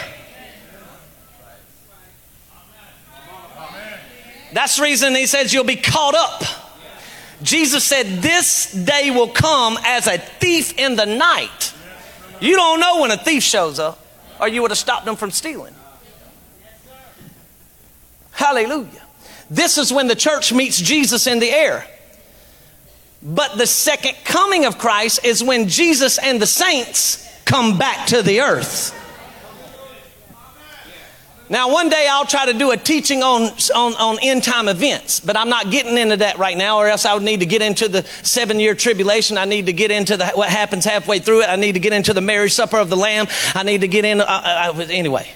[4.54, 6.42] That's the reason he says you'll be caught up.
[7.42, 11.74] Jesus said, This day will come as a thief in the night.
[12.40, 14.02] You don't know when a thief shows up,
[14.40, 15.74] or you would have stopped them from stealing.
[18.30, 19.02] Hallelujah.
[19.50, 21.86] This is when the church meets Jesus in the air.
[23.22, 28.22] But the second coming of Christ is when Jesus and the saints come back to
[28.22, 28.94] the earth.
[31.50, 35.20] Now, one day I'll try to do a teaching on, on, on end time events,
[35.20, 37.62] but I'm not getting into that right now, or else I would need to get
[37.62, 39.38] into the seven year tribulation.
[39.38, 41.48] I need to get into the, what happens halfway through it.
[41.48, 43.28] I need to get into the marriage supper of the Lamb.
[43.54, 44.20] I need to get in.
[44.20, 45.30] Uh, uh, uh anyway.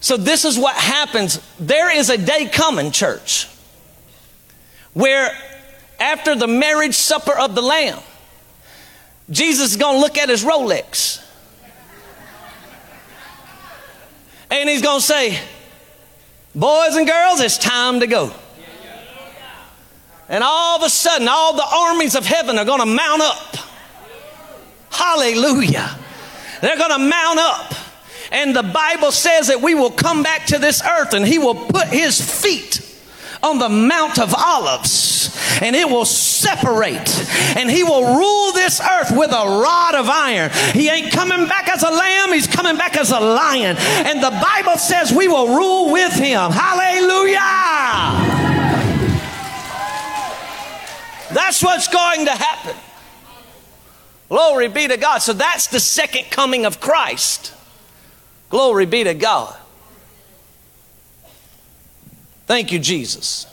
[0.00, 1.40] So, this is what happens.
[1.60, 3.48] There is a day coming, church,
[4.94, 5.30] where
[6.00, 8.00] after the marriage supper of the Lamb,
[9.30, 11.24] Jesus is going to look at his Rolex
[14.54, 15.36] And he's going to say,
[16.54, 18.32] Boys and girls, it's time to go.
[20.28, 23.56] And all of a sudden, all the armies of heaven are going to mount up.
[24.90, 25.98] Hallelujah.
[26.60, 27.74] They're going to mount up.
[28.30, 31.56] And the Bible says that we will come back to this earth and he will
[31.56, 32.80] put his feet
[33.44, 35.30] on the Mount of Olives
[35.62, 37.10] and it will separate
[37.56, 40.50] and he will rule this earth with a rod of iron.
[40.72, 43.76] He ain't coming back as a lamb, he's coming back as a lion.
[43.78, 46.50] And the Bible says we will rule with him.
[46.50, 47.38] Hallelujah!
[51.32, 52.76] That's what's going to happen.
[54.28, 55.18] Glory be to God.
[55.18, 57.52] So that's the second coming of Christ.
[58.50, 59.56] Glory be to God.
[62.46, 63.46] Thank you, Jesus.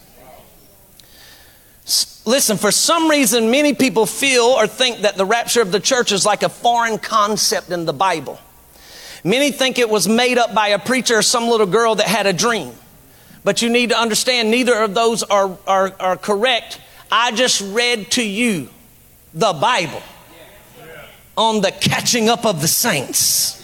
[2.26, 6.12] Listen, for some reason, many people feel or think that the rapture of the church
[6.12, 8.40] is like a foreign concept in the Bible.
[9.24, 12.28] Many think it was made up by a preacher or some little girl that had
[12.28, 12.74] a dream.
[13.44, 16.80] But you need to understand neither of those are, are, are correct.
[17.12, 18.70] I just read to you
[19.34, 20.02] the Bible
[21.38, 23.58] on the catching up of the saints.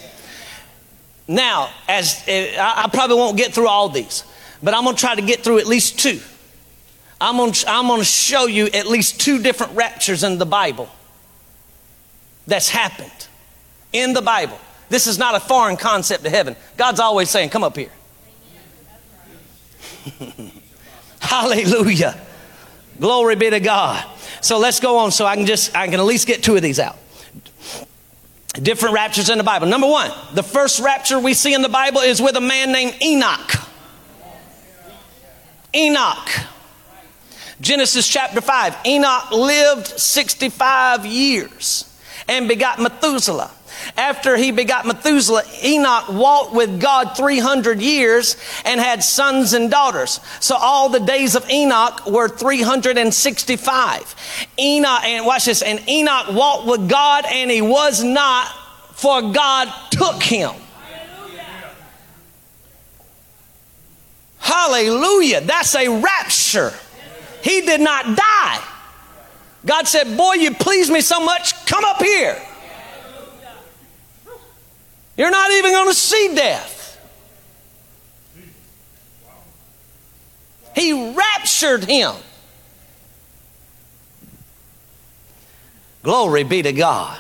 [1.28, 4.24] Now, as eh, I probably won't get through all these,
[4.62, 6.20] but I'm going to try to get through at least two.
[7.20, 10.46] I'm going to, I'm going to show you at least two different raptures in the
[10.46, 10.90] Bible
[12.46, 13.28] that's happened
[13.92, 14.60] in the Bible.
[14.90, 16.56] This is not a foreign concept to heaven.
[16.78, 17.92] God's always saying, Come up here.
[21.20, 22.20] Hallelujah.
[23.00, 24.06] Glory be to God.
[24.42, 26.62] So let's go on so I can just, I can at least get two of
[26.62, 26.98] these out.
[28.54, 29.68] Different raptures in the Bible.
[29.68, 32.96] Number one, the first rapture we see in the Bible is with a man named
[33.04, 33.52] Enoch.
[35.76, 36.30] Enoch.
[37.60, 38.78] Genesis chapter 5.
[38.86, 41.86] Enoch lived 65 years
[42.28, 43.52] and begot Methuselah.
[43.96, 50.20] After he begot Methuselah, Enoch walked with God 300 years and had sons and daughters.
[50.40, 54.16] So all the days of Enoch were 365.
[54.60, 58.48] Enoch, and watch this, and Enoch walked with God and he was not,
[58.94, 60.54] for God took him.
[64.48, 65.42] Hallelujah.
[65.42, 66.74] That's a rapture.
[67.44, 68.64] He did not die.
[69.66, 72.42] God said, Boy, you please me so much, come up here.
[75.18, 76.76] You're not even going to see death.
[80.74, 82.14] He raptured him.
[86.04, 87.20] Glory be to God.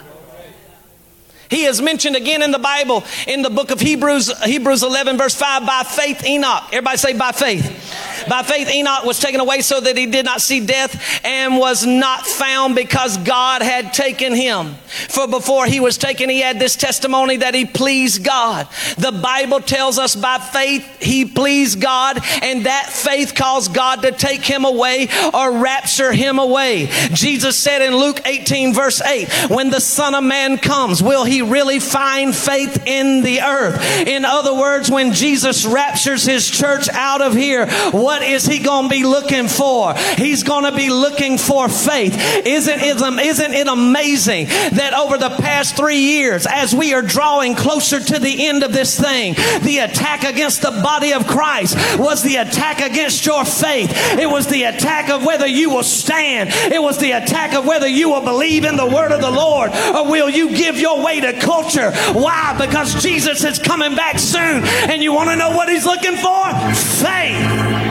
[1.49, 5.36] He is mentioned again in the Bible in the book of Hebrews, Hebrews 11, verse
[5.36, 6.63] 5, by faith Enoch.
[6.67, 8.07] Everybody say, by faith.
[8.29, 11.85] By faith Enoch was taken away so that he did not see death and was
[11.85, 14.75] not found because God had taken him.
[15.09, 18.67] For before he was taken, he had this testimony that he pleased God.
[18.97, 24.11] The Bible tells us by faith he pleased God, and that faith caused God to
[24.11, 26.87] take him away or rapture him away.
[27.13, 31.41] Jesus said in Luke 18, verse 8, When the Son of Man comes, will he
[31.41, 33.81] really find faith in the earth?
[34.07, 38.89] In other words, when Jesus raptures his church out of here, what is he going
[38.89, 39.93] to be looking for?
[40.17, 42.15] He's going to be looking for faith.
[42.45, 47.99] Isn't, isn't it amazing that over the past three years, as we are drawing closer
[47.99, 52.38] to the end of this thing, the attack against the body of Christ was the
[52.38, 53.91] attack against your faith.
[54.17, 56.49] It was the attack of whether you will stand.
[56.73, 59.71] It was the attack of whether you will believe in the word of the Lord
[59.71, 61.91] or will you give your way to culture.
[62.13, 62.56] Why?
[62.58, 64.63] Because Jesus is coming back soon.
[64.89, 66.73] And you want to know what he's looking for?
[66.73, 67.87] Faith.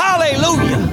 [0.00, 0.89] Hallelujah.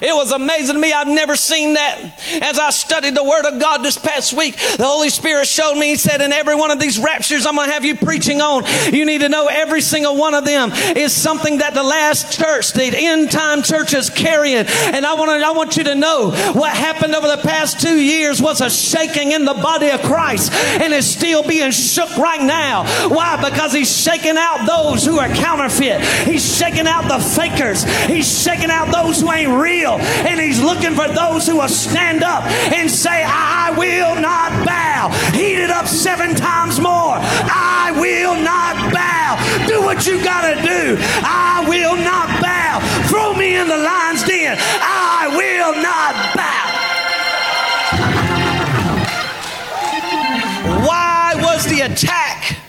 [0.00, 0.92] It was amazing to me.
[0.92, 1.98] I've never seen that.
[2.42, 5.88] As I studied the Word of God this past week, the Holy Spirit showed me,
[5.88, 8.64] He said, in every one of these raptures I'm going to have you preaching on,
[8.92, 12.72] you need to know every single one of them is something that the last church,
[12.72, 14.66] the end time church is carrying.
[14.66, 18.00] And I want, to, I want you to know what happened over the past two
[18.00, 22.42] years was a shaking in the body of Christ and is still being shook right
[22.42, 22.84] now.
[23.08, 23.36] Why?
[23.48, 26.00] Because He's shaking out those who are counterfeit.
[26.26, 27.82] He's shaking out the fakers.
[28.06, 32.22] He's shaking out those who ain't real And He's looking for those who will stand
[32.22, 35.08] up and say, I will not bow.
[35.32, 37.16] Heat it up seven times more.
[37.16, 39.66] I will not bow.
[39.66, 40.96] Do what you got to do.
[41.24, 42.80] I will not bow.
[43.08, 44.56] Throw me in the lion's den.
[44.58, 46.58] I will not bow.
[50.86, 52.67] Why was the attack?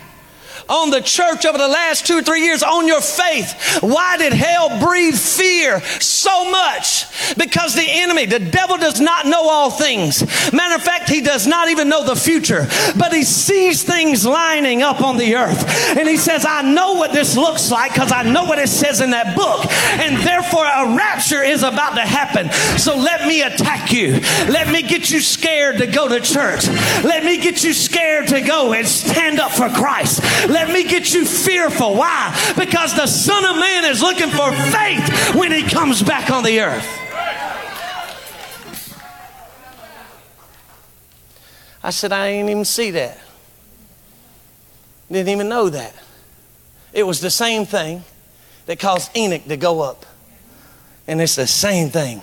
[0.70, 3.80] On the church over the last two or three years on your faith.
[3.82, 7.06] Why did hell breathe fear so much?
[7.36, 10.22] Because the enemy, the devil does not know all things.
[10.52, 12.66] Matter of fact, he does not even know the future,
[12.96, 15.96] but he sees things lining up on the earth.
[15.96, 19.00] And he says, I know what this looks like because I know what it says
[19.00, 19.66] in that book.
[20.00, 22.50] And therefore, a rapture is about to happen.
[22.78, 24.20] So let me attack you.
[24.48, 26.68] Let me get you scared to go to church.
[27.02, 30.22] Let me get you scared to go and stand up for Christ.
[30.48, 31.94] Let let me get you fearful.
[31.94, 32.36] Why?
[32.58, 36.60] Because the Son of Man is looking for faith when he comes back on the
[36.60, 36.86] earth.
[41.82, 43.18] I said, I ain't even see that.
[45.10, 45.94] Didn't even know that.
[46.92, 48.04] It was the same thing
[48.66, 50.04] that caused Enoch to go up.
[51.06, 52.20] And it's the same thing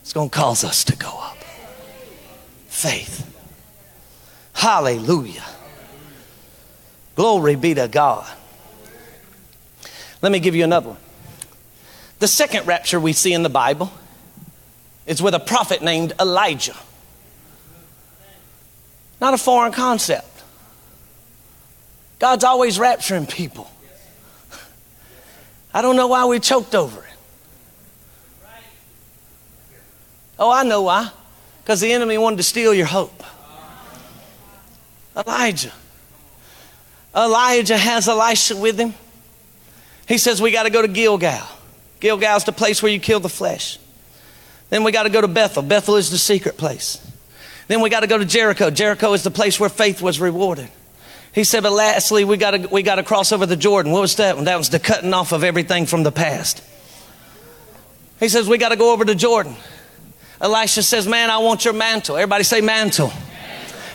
[0.00, 1.38] that's going to cause us to go up.
[2.66, 3.24] Faith.
[4.52, 5.44] Hallelujah.
[7.18, 8.24] Glory be to God.
[10.22, 10.98] Let me give you another one.
[12.20, 13.90] The second rapture we see in the Bible
[15.04, 16.76] is with a prophet named Elijah.
[19.20, 20.44] Not a foreign concept.
[22.20, 23.68] God's always rapturing people.
[25.74, 27.16] I don't know why we choked over it.
[30.38, 31.10] Oh, I know why.
[31.64, 33.24] Because the enemy wanted to steal your hope.
[35.16, 35.72] Elijah.
[37.16, 38.94] Elijah has Elisha with him.
[40.06, 41.46] He says, We got to go to Gilgal.
[42.00, 43.78] Gilgal is the place where you kill the flesh.
[44.70, 45.62] Then we got to go to Bethel.
[45.62, 47.04] Bethel is the secret place.
[47.68, 48.70] Then we got to go to Jericho.
[48.70, 50.70] Jericho is the place where faith was rewarded.
[51.34, 53.92] He said, but lastly, we got to we got to cross over the Jordan.
[53.92, 54.36] What was that?
[54.36, 54.46] one?
[54.46, 56.62] That was the cutting off of everything from the past.
[58.18, 59.54] He says, we got to go over to Jordan.
[60.40, 62.16] Elisha says, man, I want your mantle.
[62.16, 63.12] Everybody say mantle.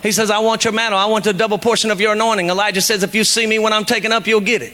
[0.03, 0.99] He says, I want your mantle.
[0.99, 2.49] I want a double portion of your anointing.
[2.49, 4.73] Elijah says, If you see me when I'm taken up, you'll get it.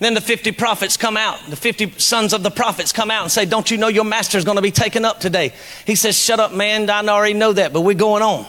[0.00, 1.38] Then the 50 prophets come out.
[1.48, 4.36] The 50 sons of the prophets come out and say, Don't you know your master
[4.36, 5.54] is going to be taken up today?
[5.86, 6.90] He says, Shut up, man.
[6.90, 8.46] I already know that, but we're going on.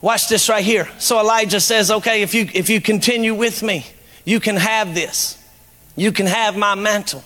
[0.00, 0.88] Watch this right here.
[0.98, 3.86] So Elijah says, Okay, if you, if you continue with me,
[4.24, 5.38] you can have this.
[5.96, 7.22] You can have my mantle.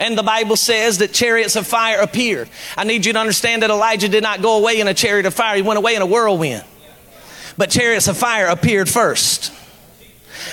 [0.00, 2.48] And the Bible says that chariots of fire appeared.
[2.76, 5.34] I need you to understand that Elijah did not go away in a chariot of
[5.34, 6.64] fire, he went away in a whirlwind.
[7.56, 9.52] But chariots of fire appeared first.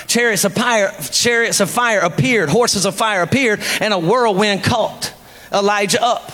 [0.08, 5.14] Chariots of fire, chariots of fire appeared, horses of fire appeared, and a whirlwind caught
[5.52, 6.32] Elijah up.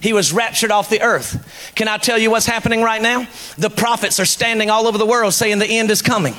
[0.00, 1.72] He was raptured off the earth.
[1.74, 3.26] Can I tell you what's happening right now?
[3.56, 6.34] The prophets are standing all over the world saying the end is coming.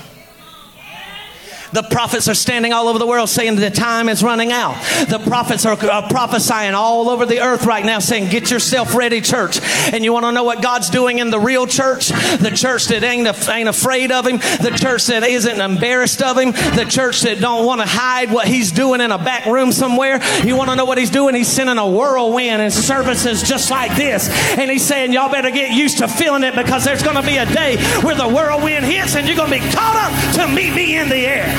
[1.74, 4.76] The prophets are standing all over the world saying the time is running out.
[5.10, 9.60] The prophets are prophesying all over the earth right now saying, Get yourself ready, church.
[9.92, 12.10] And you want to know what God's doing in the real church?
[12.10, 16.52] The church that ain't, ain't afraid of Him, the church that isn't embarrassed of Him,
[16.52, 20.22] the church that don't want to hide what He's doing in a back room somewhere.
[20.44, 21.36] You want to know what He's doing?
[21.36, 24.30] He's sending a whirlwind and services just like this.
[24.58, 27.38] And He's saying, Y'all better get used to feeling it because there's going to be
[27.38, 30.74] a day where the whirlwind hits and you're going to be caught up to meet
[30.74, 31.57] me in the air.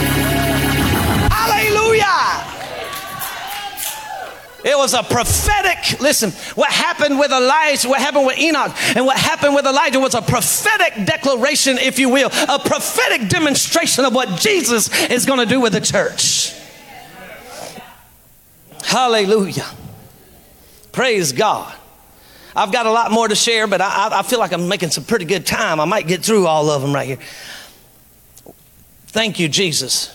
[1.30, 2.44] Hallelujah.
[4.64, 9.16] It was a prophetic, listen, what happened with Elijah, what happened with Enoch, and what
[9.16, 14.40] happened with Elijah was a prophetic declaration, if you will, a prophetic demonstration of what
[14.40, 16.53] Jesus is going to do with the church.
[18.82, 19.66] Hallelujah.
[20.92, 21.74] Praise God.
[22.57, 25.05] I've got a lot more to share, but I, I, feel like I'm making some
[25.05, 25.78] pretty good time.
[25.78, 27.18] I might get through all of them right here.
[29.09, 30.14] Thank you, Jesus.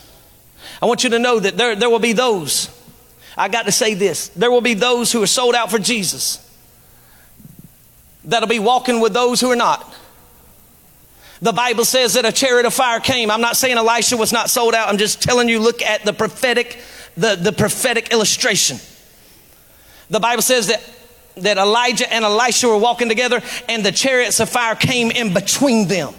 [0.81, 2.69] I want you to know that there, there will be those,
[3.37, 6.39] I got to say this, there will be those who are sold out for Jesus
[8.25, 9.93] that'll be walking with those who are not.
[11.41, 13.29] The Bible says that a chariot of fire came.
[13.29, 14.87] I'm not saying Elisha was not sold out.
[14.87, 16.79] I'm just telling you, look at the prophetic,
[17.17, 18.77] the, the prophetic illustration.
[20.09, 20.81] The Bible says that,
[21.37, 25.87] that Elijah and Elisha were walking together and the chariots of fire came in between
[25.87, 26.13] them.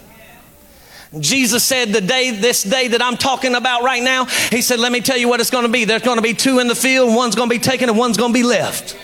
[1.19, 4.91] Jesus said, The day, this day that I'm talking about right now, He said, Let
[4.91, 5.85] me tell you what it's going to be.
[5.85, 8.17] There's going to be two in the field, one's going to be taken and one's
[8.17, 8.97] going to be left.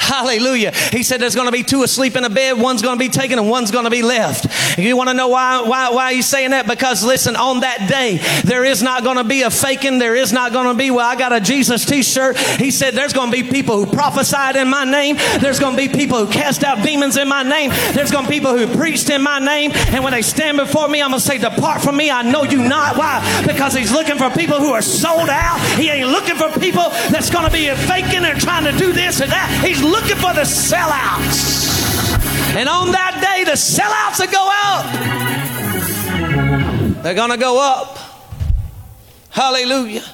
[0.00, 0.72] Hallelujah.
[0.90, 3.10] He said there's going to be two asleep in a bed, one's going to be
[3.10, 4.78] taken and one's going to be left.
[4.78, 6.66] You want to know why, why, why he's saying that?
[6.66, 9.98] Because listen, on that day, there is not going to be a faking.
[9.98, 12.38] There is not going to be, well, I got a Jesus t-shirt.
[12.38, 15.16] He said there's going to be people who prophesied in my name.
[15.38, 17.70] There's going to be people who cast out demons in my name.
[17.92, 19.70] There's going to be people who preached in my name.
[19.74, 22.10] And when they stand before me, I'm going to say, depart from me.
[22.10, 22.96] I know you not.
[22.96, 23.44] Why?
[23.46, 25.60] Because he's looking for people who are sold out.
[25.76, 29.20] He ain't looking for people that's going to be faking and trying to do this
[29.20, 29.62] and that.
[29.64, 31.68] He's looking for the sellouts.
[32.54, 34.50] And on that day, the sellouts that go
[36.94, 37.98] out, they're going to go up.
[39.30, 40.04] Hallelujah.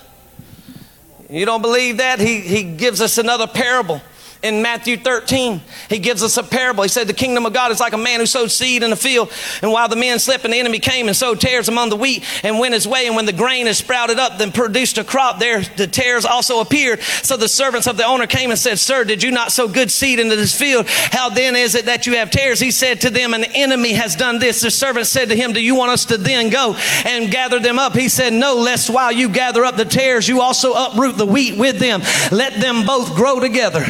[1.29, 2.21] You don't believe that?
[2.21, 4.01] He, he gives us another parable
[4.47, 6.85] in Matthew 13, he gives us a parable.
[6.85, 8.97] He said, The kingdom of God is like a man who sowed seed in a
[8.97, 9.33] field.
[9.61, 12.25] And while the men slept, and the enemy came and sowed tares among the wheat
[12.45, 13.07] and went his way.
[13.07, 16.61] And when the grain is sprouted up, then produced a crop, there the tares also
[16.61, 17.03] appeared.
[17.03, 19.91] So the servants of the owner came and said, Sir, did you not sow good
[19.91, 20.87] seed into this field?
[20.89, 22.61] How then is it that you have tares?
[22.61, 24.61] He said to them, An enemy has done this.
[24.61, 27.79] The servant said to him, Do you want us to then go and gather them
[27.79, 27.95] up?
[27.95, 31.59] He said, No, lest while you gather up the tares, you also uproot the wheat
[31.59, 32.03] with them.
[32.31, 33.85] Let them both grow together.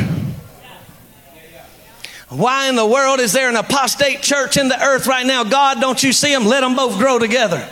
[2.28, 5.44] Why in the world is there an apostate church in the earth right now?
[5.44, 6.44] God, don't you see them?
[6.44, 7.68] Let them both grow together.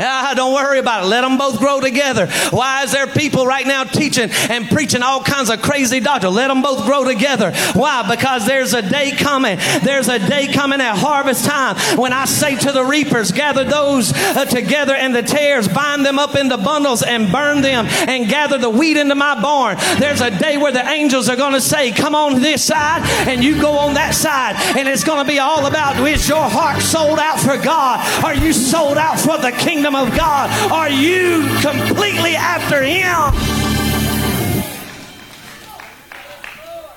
[0.00, 1.06] Ah, don't worry about it.
[1.06, 2.28] Let them both grow together.
[2.50, 6.34] Why is there people right now teaching and preaching all kinds of crazy doctrine?
[6.34, 7.52] Let them both grow together.
[7.72, 8.08] Why?
[8.08, 9.58] Because there's a day coming.
[9.82, 14.12] There's a day coming at harvest time when I say to the reapers, gather those
[14.12, 18.58] uh, together and the tares, bind them up into bundles and burn them and gather
[18.58, 19.76] the wheat into my barn.
[19.98, 23.42] There's a day where the angels are going to say, come on this side and
[23.42, 24.54] you go on that side.
[24.78, 28.24] And it's going to be all about, is your heart sold out for God?
[28.24, 29.87] Are you sold out for the kingdom?
[29.88, 30.72] Kingdom of God?
[30.72, 33.32] Are you completely after Him?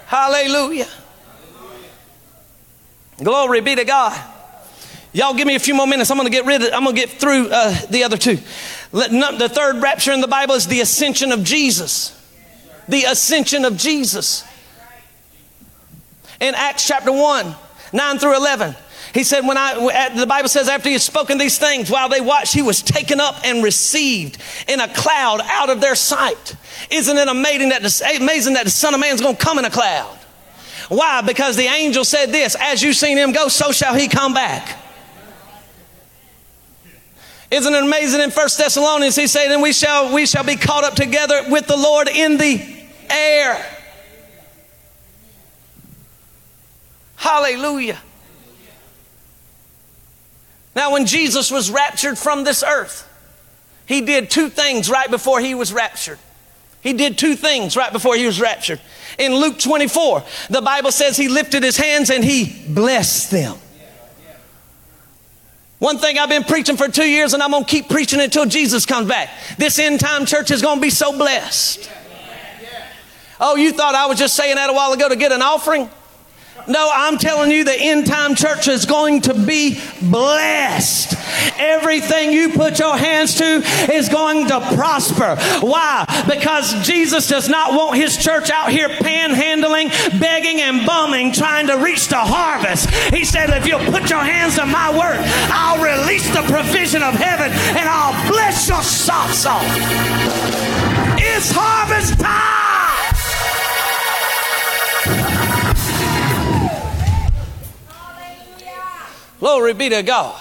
[0.07, 0.87] Hallelujah.
[3.23, 4.19] Glory be to God.
[5.13, 6.09] Y'all give me a few more minutes.
[6.09, 8.37] I'm going to get rid of I'm going to get through uh, the other two.
[8.91, 12.17] Let, no, the third rapture in the Bible is the ascension of Jesus.
[12.87, 14.43] The ascension of Jesus.
[16.39, 17.55] In Acts chapter 1,
[17.93, 18.75] 9 through 11.
[19.13, 22.21] He said, when I, the Bible says, after he had spoken these things, while they
[22.21, 26.55] watched, he was taken up and received in a cloud out of their sight.
[26.89, 29.59] Isn't it amazing that the, amazing that the Son of Man is going to come
[29.59, 30.17] in a cloud?
[30.87, 31.21] Why?
[31.21, 34.77] Because the angel said this, as you've seen him go, so shall he come back.
[37.49, 40.85] Isn't it amazing in First Thessalonians, he said, and we shall, we shall be caught
[40.85, 42.61] up together with the Lord in the
[43.09, 43.65] air.
[47.17, 47.99] Hallelujah.
[50.75, 53.07] Now, when Jesus was raptured from this earth,
[53.85, 56.19] he did two things right before he was raptured.
[56.81, 58.79] He did two things right before he was raptured.
[59.19, 63.57] In Luke 24, the Bible says he lifted his hands and he blessed them.
[65.77, 68.45] One thing I've been preaching for two years and I'm going to keep preaching until
[68.45, 69.29] Jesus comes back.
[69.57, 71.89] This end time church is going to be so blessed.
[73.39, 75.89] Oh, you thought I was just saying that a while ago to get an offering?
[76.67, 81.15] No, I'm telling you, the end time church is going to be blessed.
[81.57, 85.35] Everything you put your hands to is going to prosper.
[85.65, 86.05] Why?
[86.27, 89.89] Because Jesus does not want his church out here panhandling,
[90.19, 92.89] begging, and bumming, trying to reach the harvest.
[93.13, 95.19] He said, if you'll put your hands to my work,
[95.51, 99.63] I'll release the provision of heaven and I'll bless your socks off.
[101.17, 102.80] It's harvest time.
[109.41, 110.39] Glory be to God.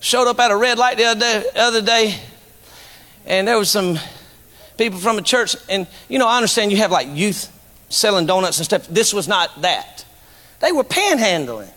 [0.00, 2.20] Showed up at a red light the other day, other day
[3.26, 3.98] and there was some
[4.76, 5.56] people from a church.
[5.68, 7.50] And, you know, I understand you have like youth
[7.88, 8.86] selling donuts and stuff.
[8.88, 10.04] This was not that.
[10.60, 11.70] They were panhandling.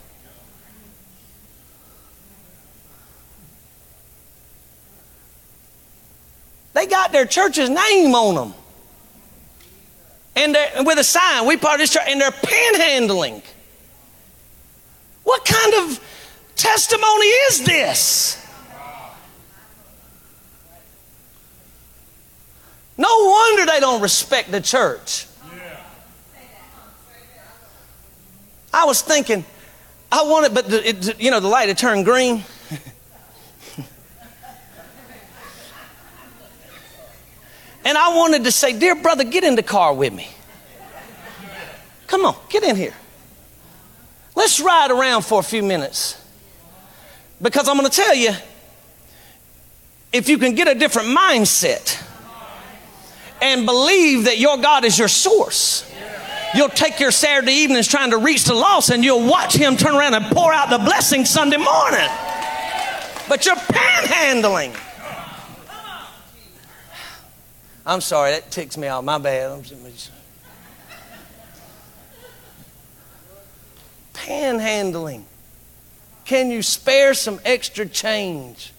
[6.74, 8.54] They got their church's name on them.
[10.36, 13.42] And with a sign, we part of this church, and they're panhandling.
[15.26, 16.00] What kind of
[16.56, 18.42] testimony is this?
[22.98, 25.28] No wonder they don't respect the church.
[28.74, 29.44] I was thinking,
[30.12, 32.44] I wanted, but the, it, you know, the light had turned green.
[37.86, 40.30] and I wanted to say, Dear brother, get in the car with me.
[42.08, 42.94] Come on, get in here.
[44.46, 46.24] Let's ride around for a few minutes.
[47.42, 48.30] Because I'm going to tell you
[50.14, 52.00] if you can get a different mindset
[53.42, 55.92] and believe that your God is your source.
[56.54, 59.96] You'll take your Saturday evenings trying to reach the lost and you'll watch him turn
[59.96, 62.08] around and pour out the blessing Sunday morning.
[63.28, 64.80] But you're panhandling.
[67.84, 69.04] I'm sorry, that ticks me off.
[69.04, 69.66] My bad.
[74.26, 75.24] Panhandling.
[76.26, 78.74] Can you spare some extra change?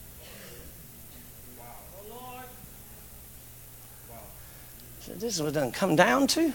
[5.18, 6.52] This is what it doesn't come down to.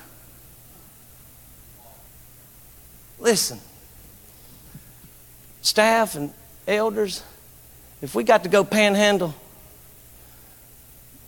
[3.17, 3.59] Listen,
[5.61, 6.31] staff and
[6.67, 7.23] elders,
[8.01, 9.33] if we got to go panhandle,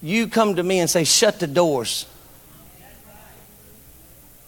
[0.01, 2.05] you come to me and say, shut the doors.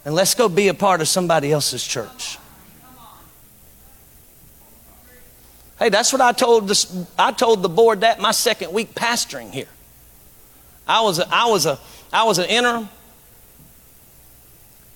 [0.03, 2.37] And let's go be a part of somebody else's church.
[5.77, 9.51] Hey, that's what I told this, I told the board that my second week pastoring
[9.51, 9.67] here.
[10.87, 11.79] I was a, I was a
[12.13, 12.87] I was an interim,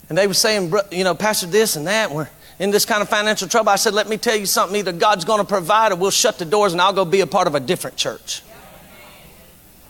[0.08, 2.12] and they were saying, you know, Pastor, this and that.
[2.12, 3.70] We're in this kind of financial trouble.
[3.70, 4.78] I said, let me tell you something.
[4.78, 7.28] Either God's going to provide, or we'll shut the doors, and I'll go be a
[7.28, 8.42] part of a different church.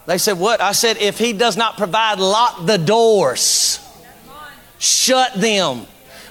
[0.08, 0.60] They said, What?
[0.60, 3.80] I said, If he does not provide, lock the doors,
[4.80, 5.86] shut them.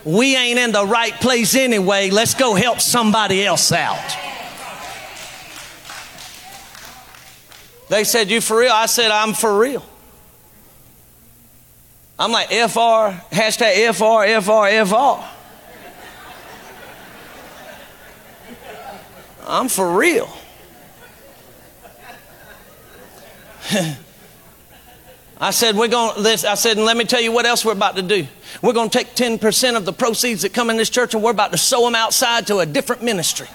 [0.04, 2.10] We ain't in the right place anyway.
[2.10, 4.37] Let's go help somebody else out.
[7.88, 8.72] They said, You for real?
[8.72, 9.84] I said, I'm for real.
[12.18, 15.24] I'm like, FR, hashtag FR, FR, FR.
[19.46, 20.28] I'm for real.
[25.40, 26.44] I said, we're going this.
[26.44, 28.26] I said, and let me tell you what else we're about to do.
[28.60, 31.30] We're going to take 10% of the proceeds that come in this church and we're
[31.30, 33.46] about to sow them outside to a different ministry.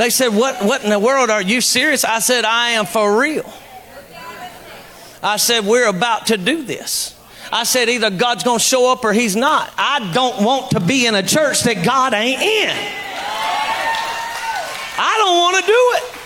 [0.00, 2.06] They said, what, what in the world are you serious?
[2.06, 3.44] I said, I am for real.
[5.22, 7.14] I said, we're about to do this.
[7.52, 9.70] I said, either God's going to show up or he's not.
[9.76, 12.70] I don't want to be in a church that God ain't in.
[14.96, 16.19] I don't want to do it.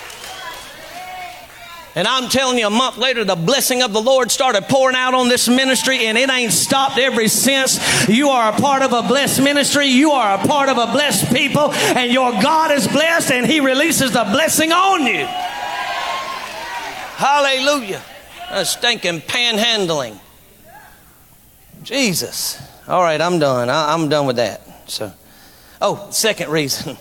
[1.97, 5.15] And I'm telling you, a month later, the blessing of the Lord started pouring out
[5.15, 8.09] on this ministry, and it ain't stopped ever since.
[8.09, 9.87] You are a part of a blessed ministry.
[9.87, 13.61] You are a part of a blessed people, and your God is blessed, and He
[13.61, 15.25] releases the blessing on you.
[17.17, 18.03] Hallelujah.
[18.51, 20.19] A stinking panhandling.
[21.85, 22.61] Jesus.
[22.89, 23.71] All right, I'm done.
[23.71, 24.63] I, am done with that.
[24.91, 25.13] So,
[25.81, 26.99] oh, second reason.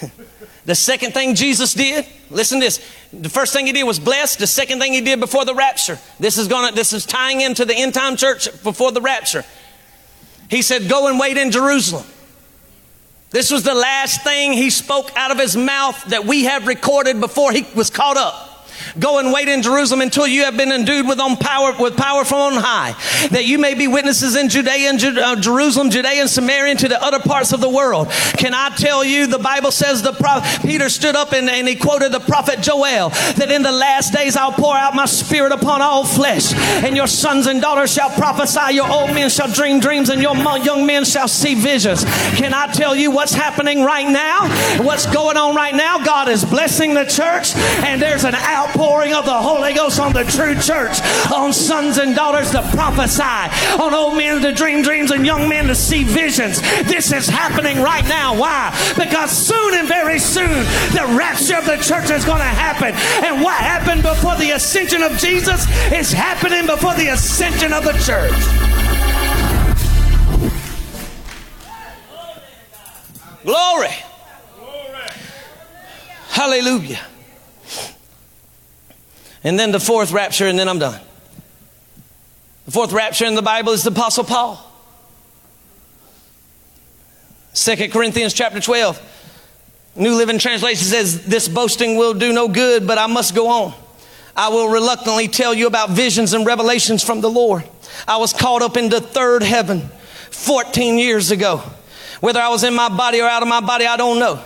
[0.64, 2.78] the second thing Jesus did, listen to this.
[3.12, 4.36] The first thing he did was bless.
[4.36, 5.98] The second thing he did before the rapture.
[6.18, 9.44] This is gonna, this is tying into the end time church before the rapture.
[10.48, 12.06] He said, Go and wait in Jerusalem.
[13.30, 17.20] This was the last thing he spoke out of his mouth that we have recorded
[17.20, 18.53] before he was caught up.
[18.98, 22.24] Go and wait in Jerusalem until you have been endued with, on power, with power
[22.24, 22.92] from on high,
[23.28, 26.80] that you may be witnesses in Judea and Ju- uh, Jerusalem, Judea and Samaria, and
[26.80, 28.08] to the other parts of the world.
[28.36, 31.76] Can I tell you, the Bible says the prophet, Peter stood up and, and he
[31.76, 35.82] quoted the prophet Joel, that in the last days I'll pour out my spirit upon
[35.82, 36.52] all flesh,
[36.84, 40.34] and your sons and daughters shall prophesy, your old men shall dream dreams, and your
[40.58, 42.04] young men shall see visions.
[42.36, 44.48] Can I tell you what's happening right now?
[44.82, 46.04] What's going on right now?
[46.04, 50.12] God is blessing the church, and there's an outpouring outpouring of the Holy Ghost on
[50.12, 51.00] the true church,
[51.32, 53.22] on sons and daughters to prophesy,
[53.80, 56.60] on old men to dream dreams and young men to see visions.
[56.84, 58.36] This is happening right now.
[58.36, 58.74] Why?
[58.96, 62.94] Because soon and very soon the rapture of the church is going to happen.
[63.24, 67.92] And what happened before the ascension of Jesus is happening before the ascension of the
[68.04, 68.32] church.
[73.44, 73.94] Glory.
[74.56, 75.08] Glory.
[76.30, 77.00] Hallelujah.
[79.44, 81.00] And then the fourth rapture, and then I'm done.
[82.64, 84.58] The fourth rapture in the Bible is the Apostle Paul.
[87.52, 89.00] Second Corinthians chapter 12.
[89.96, 93.74] New Living Translation says, This boasting will do no good, but I must go on.
[94.34, 97.62] I will reluctantly tell you about visions and revelations from the Lord.
[98.08, 99.82] I was caught up in the third heaven
[100.30, 101.58] 14 years ago.
[102.20, 104.42] Whether I was in my body or out of my body, I don't know.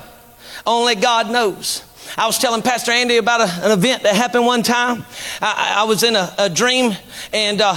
[0.67, 1.83] Only God knows.
[2.17, 5.05] I was telling Pastor Andy about a, an event that happened one time.
[5.41, 6.93] I, I was in a, a dream
[7.33, 7.75] and, uh,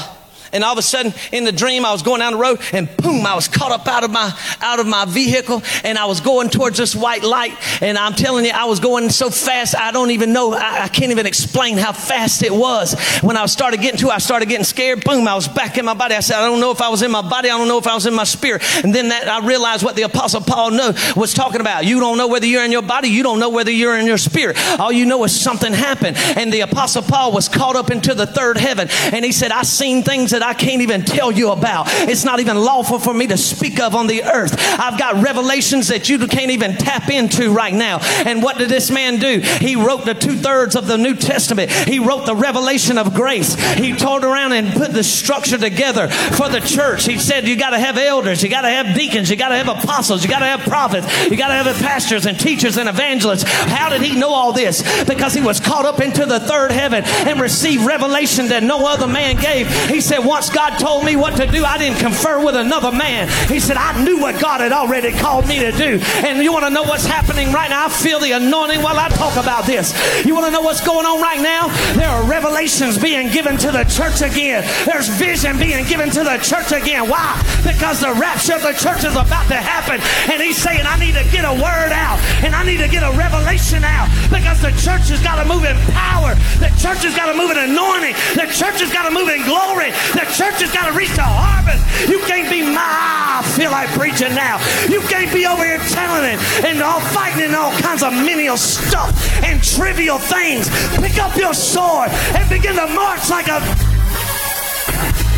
[0.53, 2.95] and all of a sudden in the dream I was going down the road and
[2.97, 4.31] boom, I was caught up out of my
[4.61, 8.45] out of my vehicle and I was going towards this white light and I'm telling
[8.45, 11.77] you I was going so fast I don't even know I, I can't even explain
[11.77, 12.95] how fast it was.
[13.21, 15.03] When I started getting to I started getting scared.
[15.03, 16.15] Boom, I was back in my body.
[16.15, 17.87] I said, I don't know if I was in my body, I don't know if
[17.87, 18.63] I was in my spirit.
[18.83, 21.85] And then that I realized what the apostle Paul know, was talking about.
[21.85, 24.17] You don't know whether you're in your body, you don't know whether you're in your
[24.17, 24.57] spirit.
[24.79, 26.17] All you know is something happened.
[26.17, 29.63] And the apostle Paul was caught up into the third heaven and he said, I
[29.63, 31.85] seen things that I can't even tell you about.
[31.89, 34.55] It's not even lawful for me to speak of on the earth.
[34.57, 37.99] I've got revelations that you can't even tap into right now.
[38.25, 39.39] And what did this man do?
[39.39, 41.71] He wrote the two thirds of the New Testament.
[41.71, 43.55] He wrote the revelation of grace.
[43.75, 47.05] He toured around and put the structure together for the church.
[47.05, 49.55] He said, You got to have elders, you got to have deacons, you got to
[49.55, 52.89] have apostles, you got to have prophets, you got to have pastors and teachers and
[52.89, 53.43] evangelists.
[53.43, 54.81] How did he know all this?
[55.03, 59.07] Because he was caught up into the third heaven and received revelation that no other
[59.07, 59.67] man gave.
[59.87, 63.27] He said, Once God told me what to do, I didn't confer with another man.
[63.49, 65.99] He said, I knew what God had already called me to do.
[66.23, 67.87] And you want to know what's happening right now?
[67.87, 69.91] I feel the anointing while I talk about this.
[70.25, 71.67] You want to know what's going on right now?
[71.95, 74.63] There are revelations being given to the church again.
[74.85, 77.09] There's vision being given to the church again.
[77.09, 77.35] Why?
[77.67, 79.99] Because the rapture of the church is about to happen.
[80.31, 83.03] And he's saying, I need to get a word out and I need to get
[83.03, 86.33] a revelation out because the church has got to move in power.
[86.63, 88.15] The church has got to move in anointing.
[88.39, 89.91] The church has got to move in glory.
[90.15, 91.83] The church has got to reach the harvest.
[92.07, 94.57] You can't be my, I feel like preaching now.
[94.87, 98.55] You can't be over here telling it and all fighting and all kinds of menial
[98.55, 99.11] stuff
[99.43, 100.71] and trivial things.
[100.95, 103.59] Pick up your sword and begin to march like a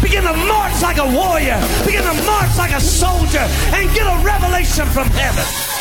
[0.01, 3.41] begin to march like a warrior, begin to march like a soldier,
[3.73, 5.72] and get a revelation from heaven.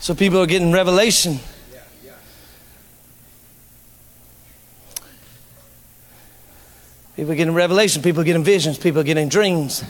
[0.00, 1.38] So people are getting revelation.
[7.14, 8.00] People are getting revelation.
[8.00, 8.78] People are getting visions.
[8.78, 9.84] People are getting dreams.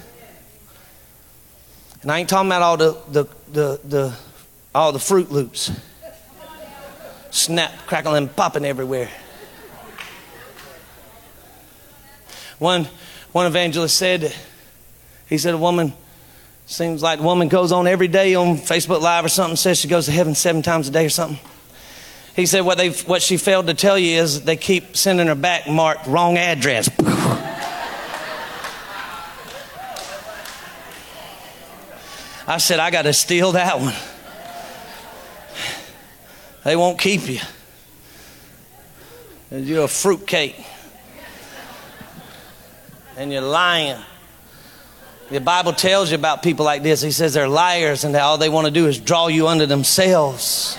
[2.03, 4.17] And I ain't talking about all the, the, the, the
[4.75, 5.71] all the Fruit Loops.
[7.31, 9.11] Snap, crackling, popping everywhere.
[12.59, 12.89] One,
[13.33, 14.35] one evangelist said,
[15.29, 15.93] he said a woman,
[16.67, 19.89] seems like the woman goes on every day on Facebook Live or something, says she
[19.89, 21.39] goes to heaven seven times a day or something.
[22.35, 25.35] He said what, they what she failed to tell you is they keep sending her
[25.35, 26.89] back marked wrong address.
[32.47, 33.95] I said, I got to steal that one.
[36.65, 37.41] They won't keep you.
[39.51, 40.57] You're a fruitcake.
[43.17, 44.01] And you're lying.
[45.31, 47.03] The Bible tells you about people like this.
[47.03, 50.79] He says they're liars and all they want to do is draw you unto themselves.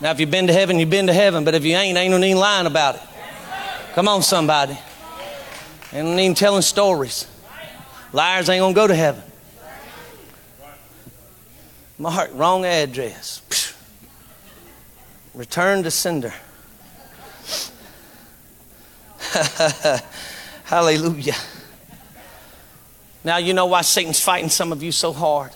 [0.00, 1.44] Now, if you've been to heaven, you've been to heaven.
[1.44, 3.02] But if you ain't, ain't no need lying about it.
[3.94, 4.78] Come on, somebody.
[5.92, 7.26] Ain't no need telling stories.
[8.12, 9.22] Liars ain't going to go to heaven.
[11.98, 13.42] Mark, wrong address.
[15.34, 16.32] Return to sender.
[20.64, 21.34] Hallelujah.
[23.24, 25.52] Now you know why Satan's fighting some of you so hard.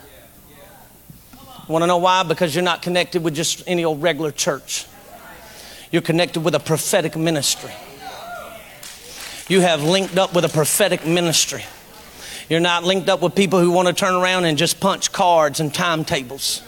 [1.69, 2.23] Want to know why?
[2.23, 4.87] Because you're not connected with just any old regular church.
[5.91, 7.73] You're connected with a prophetic ministry.
[9.49, 11.65] You have linked up with a prophetic ministry.
[12.49, 15.59] You're not linked up with people who want to turn around and just punch cards
[15.59, 16.63] and timetables.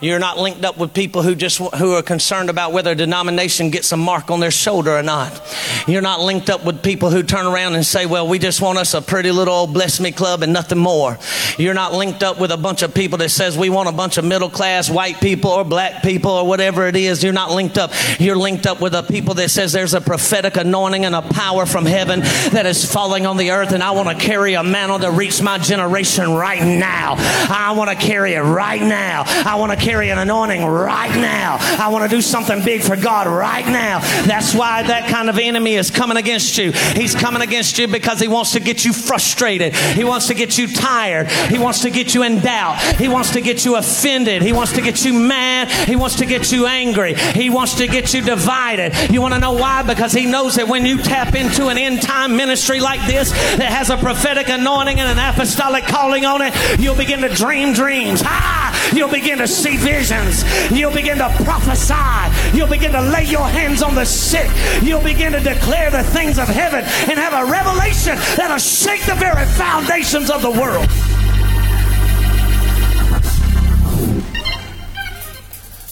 [0.00, 3.70] You're not linked up with people who just who are concerned about whether a denomination
[3.70, 5.40] gets a mark on their shoulder or not.
[5.86, 8.78] You're not linked up with people who turn around and say, "Well, we just want
[8.78, 11.18] us a pretty little old bless me club and nothing more."
[11.58, 14.16] You're not linked up with a bunch of people that says we want a bunch
[14.16, 17.22] of middle class white people or black people or whatever it is.
[17.22, 17.92] You're not linked up.
[18.18, 21.66] You're linked up with a people that says there's a prophetic anointing and a power
[21.66, 22.20] from heaven
[22.50, 25.40] that is falling on the earth, and I want to carry a mantle to reach
[25.40, 27.14] my generation right now.
[27.18, 29.24] I want to carry it right now.
[29.26, 31.56] I want to carry an anointing right now.
[31.60, 34.00] I want to do something big for God right now.
[34.26, 36.72] That's why that kind of enemy is coming against you.
[36.72, 39.76] He's coming against you because he wants to get you frustrated.
[39.76, 41.30] He wants to get you tired.
[41.30, 42.96] He wants to get you in doubt.
[42.96, 44.42] He wants to get you offended.
[44.42, 45.70] He wants to get you mad.
[45.88, 47.14] He wants to get you angry.
[47.14, 49.12] He wants to get you divided.
[49.12, 49.84] You want to know why?
[49.84, 53.70] Because he knows that when you tap into an end time ministry like this that
[53.70, 58.22] has a prophetic anointing and an apostolic calling on it, you'll begin to dream dreams.
[58.24, 58.72] Ah!
[58.94, 60.44] You'll begin to see visions.
[60.70, 62.56] You'll begin to prophesy.
[62.56, 64.50] You'll begin to lay your hands on the sick.
[64.82, 69.14] You'll begin to declare the things of heaven and have a revelation that'll shake the
[69.14, 70.88] very foundations of the world.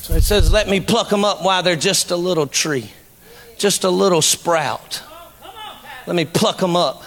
[0.03, 2.91] So it says, Let me pluck them up while they're just a little tree,
[3.59, 5.03] just a little sprout.
[6.07, 7.05] Let me pluck them up.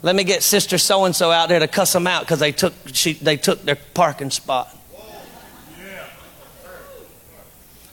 [0.00, 2.52] Let me get Sister So and so out there to cuss them out because they
[2.52, 2.72] took,
[3.20, 4.77] they took their parking spot.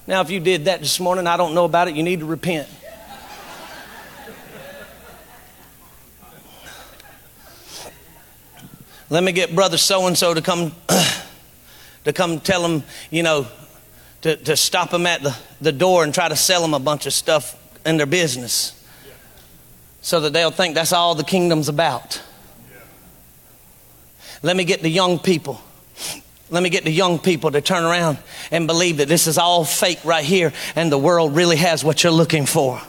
[0.08, 2.26] Now, if you did that this morning, I don't know about it, you need to
[2.26, 2.68] repent.
[9.10, 10.74] Let me get brother so and so to come
[12.06, 13.48] to come tell him, you know,
[14.22, 17.06] to, to stop him at the, the door and try to sell him a bunch
[17.06, 18.84] of stuff in their business
[20.02, 22.22] so that they'll think that's all the kingdom's about.
[24.44, 25.62] Let me get the young people.
[26.50, 28.20] Let me get the young people to turn around
[28.52, 32.04] and believe that this is all fake right here and the world really has what
[32.04, 32.80] you're looking for.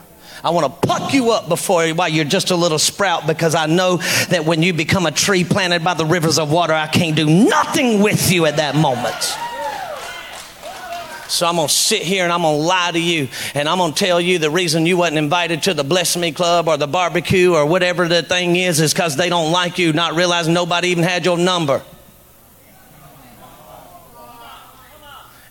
[0.44, 3.66] I want to pluck you up before while you're just a little sprout because I
[3.66, 3.96] know
[4.28, 7.26] that when you become a tree planted by the rivers of water, I can't do
[7.26, 9.16] nothing with you at that moment.
[11.28, 13.78] So I'm going to sit here and I'm going to lie to you and I'm
[13.78, 16.76] going to tell you the reason you wasn't invited to the Bless Me Club or
[16.76, 20.52] the barbecue or whatever the thing is is because they don't like you, not realizing
[20.52, 21.82] nobody even had your number.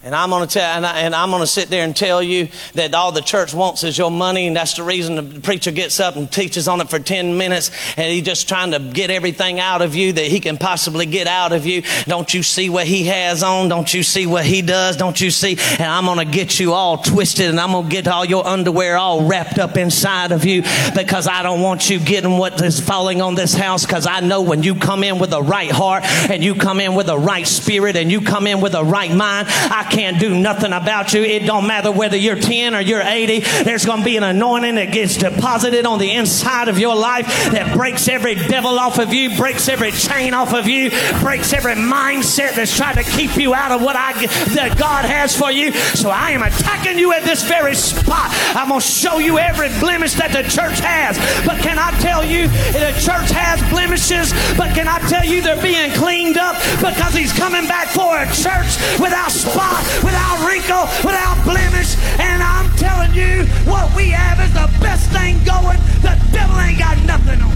[0.06, 2.50] And I'm going to tell, and, I, am going to sit there and tell you
[2.76, 6.00] that all the church wants is your money, and that's the reason the preacher gets
[6.00, 9.60] up and teaches on it for 10 minutes, and he's just trying to get everything
[9.60, 11.82] out of you that he can possibly get out of you.
[12.04, 13.68] Don't you see what he has on?
[13.68, 14.96] Don't you see what he does?
[14.96, 15.58] Don't you see?
[15.80, 18.46] And I'm going to get you all twisted, and I'm going to get all your
[18.46, 20.62] underwear all wrapped up inside of you
[20.96, 23.84] because I don't want you getting what is falling on this house.
[23.84, 26.94] Because I know when you come in with a right heart, and you come in
[26.94, 30.38] with a right spirit, and you come in with a right mind, I can't do
[30.38, 31.24] nothing about you.
[31.24, 33.40] It don't matter whether you're 10 or you're 80.
[33.64, 37.26] There's going to be an anointing that gets deposited on the inside of your life
[37.52, 40.90] that breaks every devil off of you, breaks every chain off of you,
[41.22, 44.26] breaks every mindset that's trying to keep you out of what I
[44.56, 45.72] that God has for you.
[45.72, 48.32] So I am attacking you at this very spot.
[48.54, 51.18] I'm going to show you every blemish that the church has.
[51.48, 55.62] But can I tell you the church has blemishes, but can I tell you they're
[55.62, 61.44] being cleaned up because he's coming back for a church without spot, without wrinkle, without
[61.44, 61.96] blemish.
[62.20, 65.80] And I'm telling you, what we have is the best thing going.
[66.02, 67.56] The devil ain't got nothing on.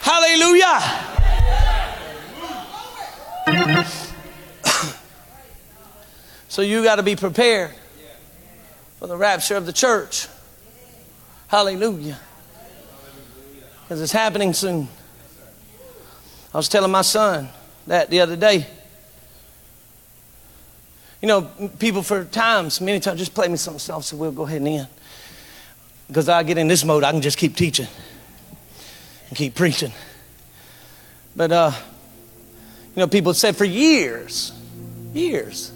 [0.00, 0.80] Hallelujah.
[6.48, 7.72] so you got to be prepared
[8.98, 10.26] for the rapture of the church.
[11.48, 12.18] Hallelujah.
[13.82, 14.88] Because it's happening soon.
[16.58, 17.48] I was telling my son
[17.86, 18.66] that the other day.
[21.22, 21.42] You know,
[21.78, 24.66] people for times, many times, just play me something soft so we'll go ahead and
[24.66, 24.88] end.
[26.08, 27.86] Because I get in this mode, I can just keep teaching
[29.28, 29.92] and keep preaching.
[31.36, 31.70] But, uh,
[32.96, 34.50] you know, people said for years,
[35.14, 35.70] years,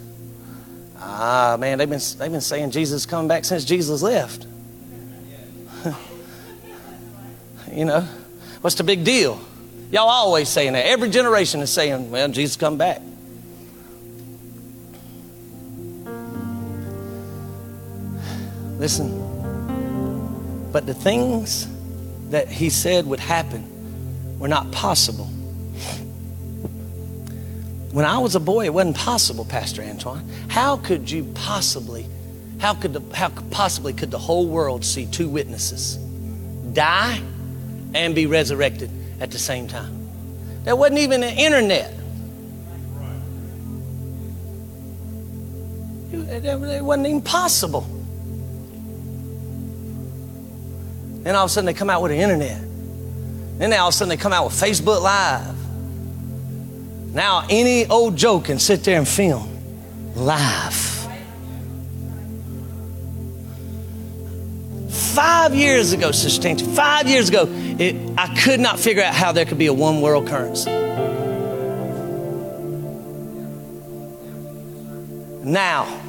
[0.98, 4.48] ah, man, they've been, they've been saying Jesus is coming back since Jesus left.
[7.72, 8.00] you know,
[8.62, 9.40] what's the big deal?
[9.92, 10.86] Y'all always saying that.
[10.86, 13.02] Every generation is saying, well, Jesus come back.
[18.78, 19.20] Listen.
[20.72, 21.68] But the things
[22.30, 25.26] that he said would happen were not possible.
[27.92, 30.26] When I was a boy, it wasn't possible, Pastor Antoine.
[30.48, 32.06] How could you possibly,
[32.58, 35.96] how could the, how possibly could the whole world see two witnesses
[36.72, 37.20] die
[37.92, 38.90] and be resurrected?
[39.22, 40.08] At the same time.
[40.64, 41.94] There wasn't even an internet.
[46.12, 47.86] It wasn't even possible.
[51.22, 52.60] Then all of a sudden they come out with the internet.
[53.58, 55.54] Then all of a sudden they come out with Facebook Live.
[57.14, 59.48] Now any old Joe can sit there and film
[60.16, 60.91] live.
[65.14, 69.32] Five years ago, Sister Tangy, five years ago, it, I could not figure out how
[69.32, 70.70] there could be a one world currency.
[75.44, 76.00] Now,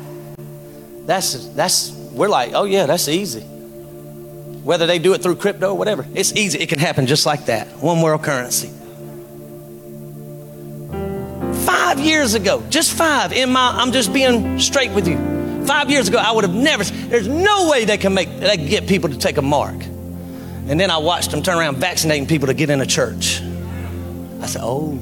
[1.05, 3.41] that's, that's, we're like, oh yeah, that's easy.
[3.41, 6.59] Whether they do it through crypto or whatever, it's easy.
[6.59, 7.67] It can happen just like that.
[7.79, 8.69] One world currency.
[11.65, 15.32] Five years ago, just five, in my, I'm just being straight with you.
[15.66, 18.68] Five years ago, I would have never, there's no way they can make, they can
[18.68, 19.76] get people to take a mark.
[19.76, 23.41] And then I watched them turn around vaccinating people to get in a church.
[24.41, 24.99] I said, oh,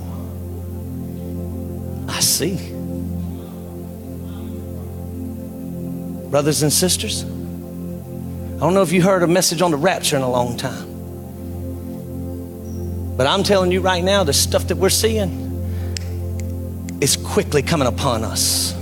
[2.07, 2.55] I see.
[6.29, 7.27] Brothers and sisters, I
[8.59, 10.87] don't know if you heard a message on the rapture in a long time.
[13.17, 15.49] But I'm telling you right now, the stuff that we're seeing
[17.01, 18.73] is quickly coming upon us.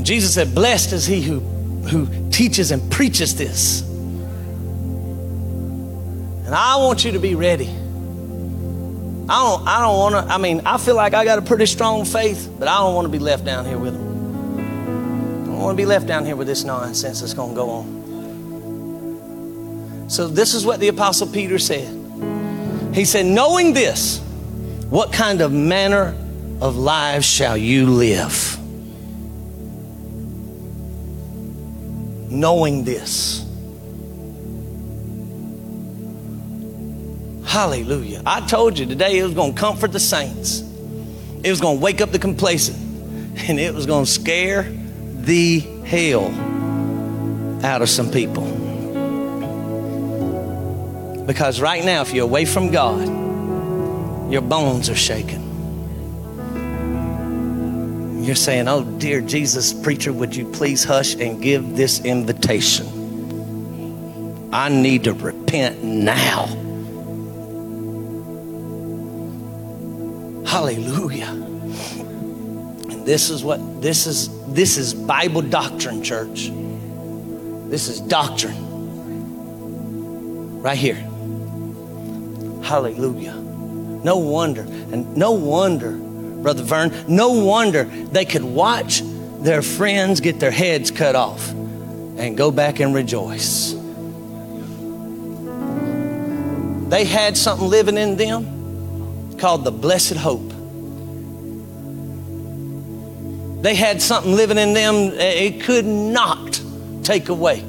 [0.00, 3.82] And Jesus said, Blessed is he who, who teaches and preaches this.
[6.46, 7.68] And I want you to be ready.
[9.28, 11.66] I don't, I don't want to, I mean, I feel like I got a pretty
[11.66, 15.42] strong faith, but I don't want to be left down here with them.
[15.42, 17.68] I don't want to be left down here with this nonsense that's going to go
[17.68, 18.00] on.
[20.08, 21.94] So, this is what the Apostle Peter said.
[22.94, 24.20] He said, Knowing this,
[24.88, 26.16] what kind of manner
[26.62, 28.59] of lives shall you live?
[32.30, 33.44] Knowing this.
[37.44, 38.22] Hallelujah.
[38.24, 40.60] I told you today it was going to comfort the saints,
[41.42, 42.78] it was going to wake up the complacent,
[43.48, 46.30] and it was going to scare the hell
[47.64, 48.44] out of some people.
[51.26, 53.06] Because right now, if you're away from God,
[54.32, 55.39] your bones are shaking.
[58.30, 62.86] You're saying, Oh, dear Jesus, preacher, would you please hush and give this invitation?
[64.52, 66.46] I need to repent now.
[70.46, 71.26] Hallelujah.
[71.26, 76.52] And this is what this is this is Bible doctrine, church.
[77.68, 78.54] This is doctrine.
[80.62, 80.94] Right here.
[82.62, 83.34] Hallelujah.
[83.34, 85.98] No wonder, and no wonder
[86.42, 86.92] Brother Vern.
[87.08, 89.02] No wonder they could watch
[89.40, 93.74] their friends get their heads cut off and go back and rejoice.
[96.90, 100.48] They had something living in them called the blessed hope.
[103.62, 106.60] They had something living in them, eh, it could not
[107.02, 107.62] take away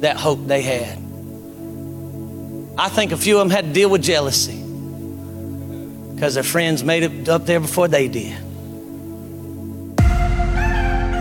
[0.00, 0.98] that hope they had.
[2.76, 4.63] I think a few of them had to deal with jealousy
[6.14, 8.36] because their friends made it up there before they did.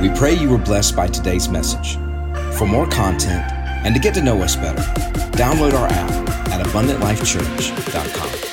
[0.01, 1.95] We pray you were blessed by today's message.
[2.57, 3.49] For more content
[3.85, 4.81] and to get to know us better,
[5.31, 6.11] download our app
[6.49, 8.53] at abundantlifechurch.com.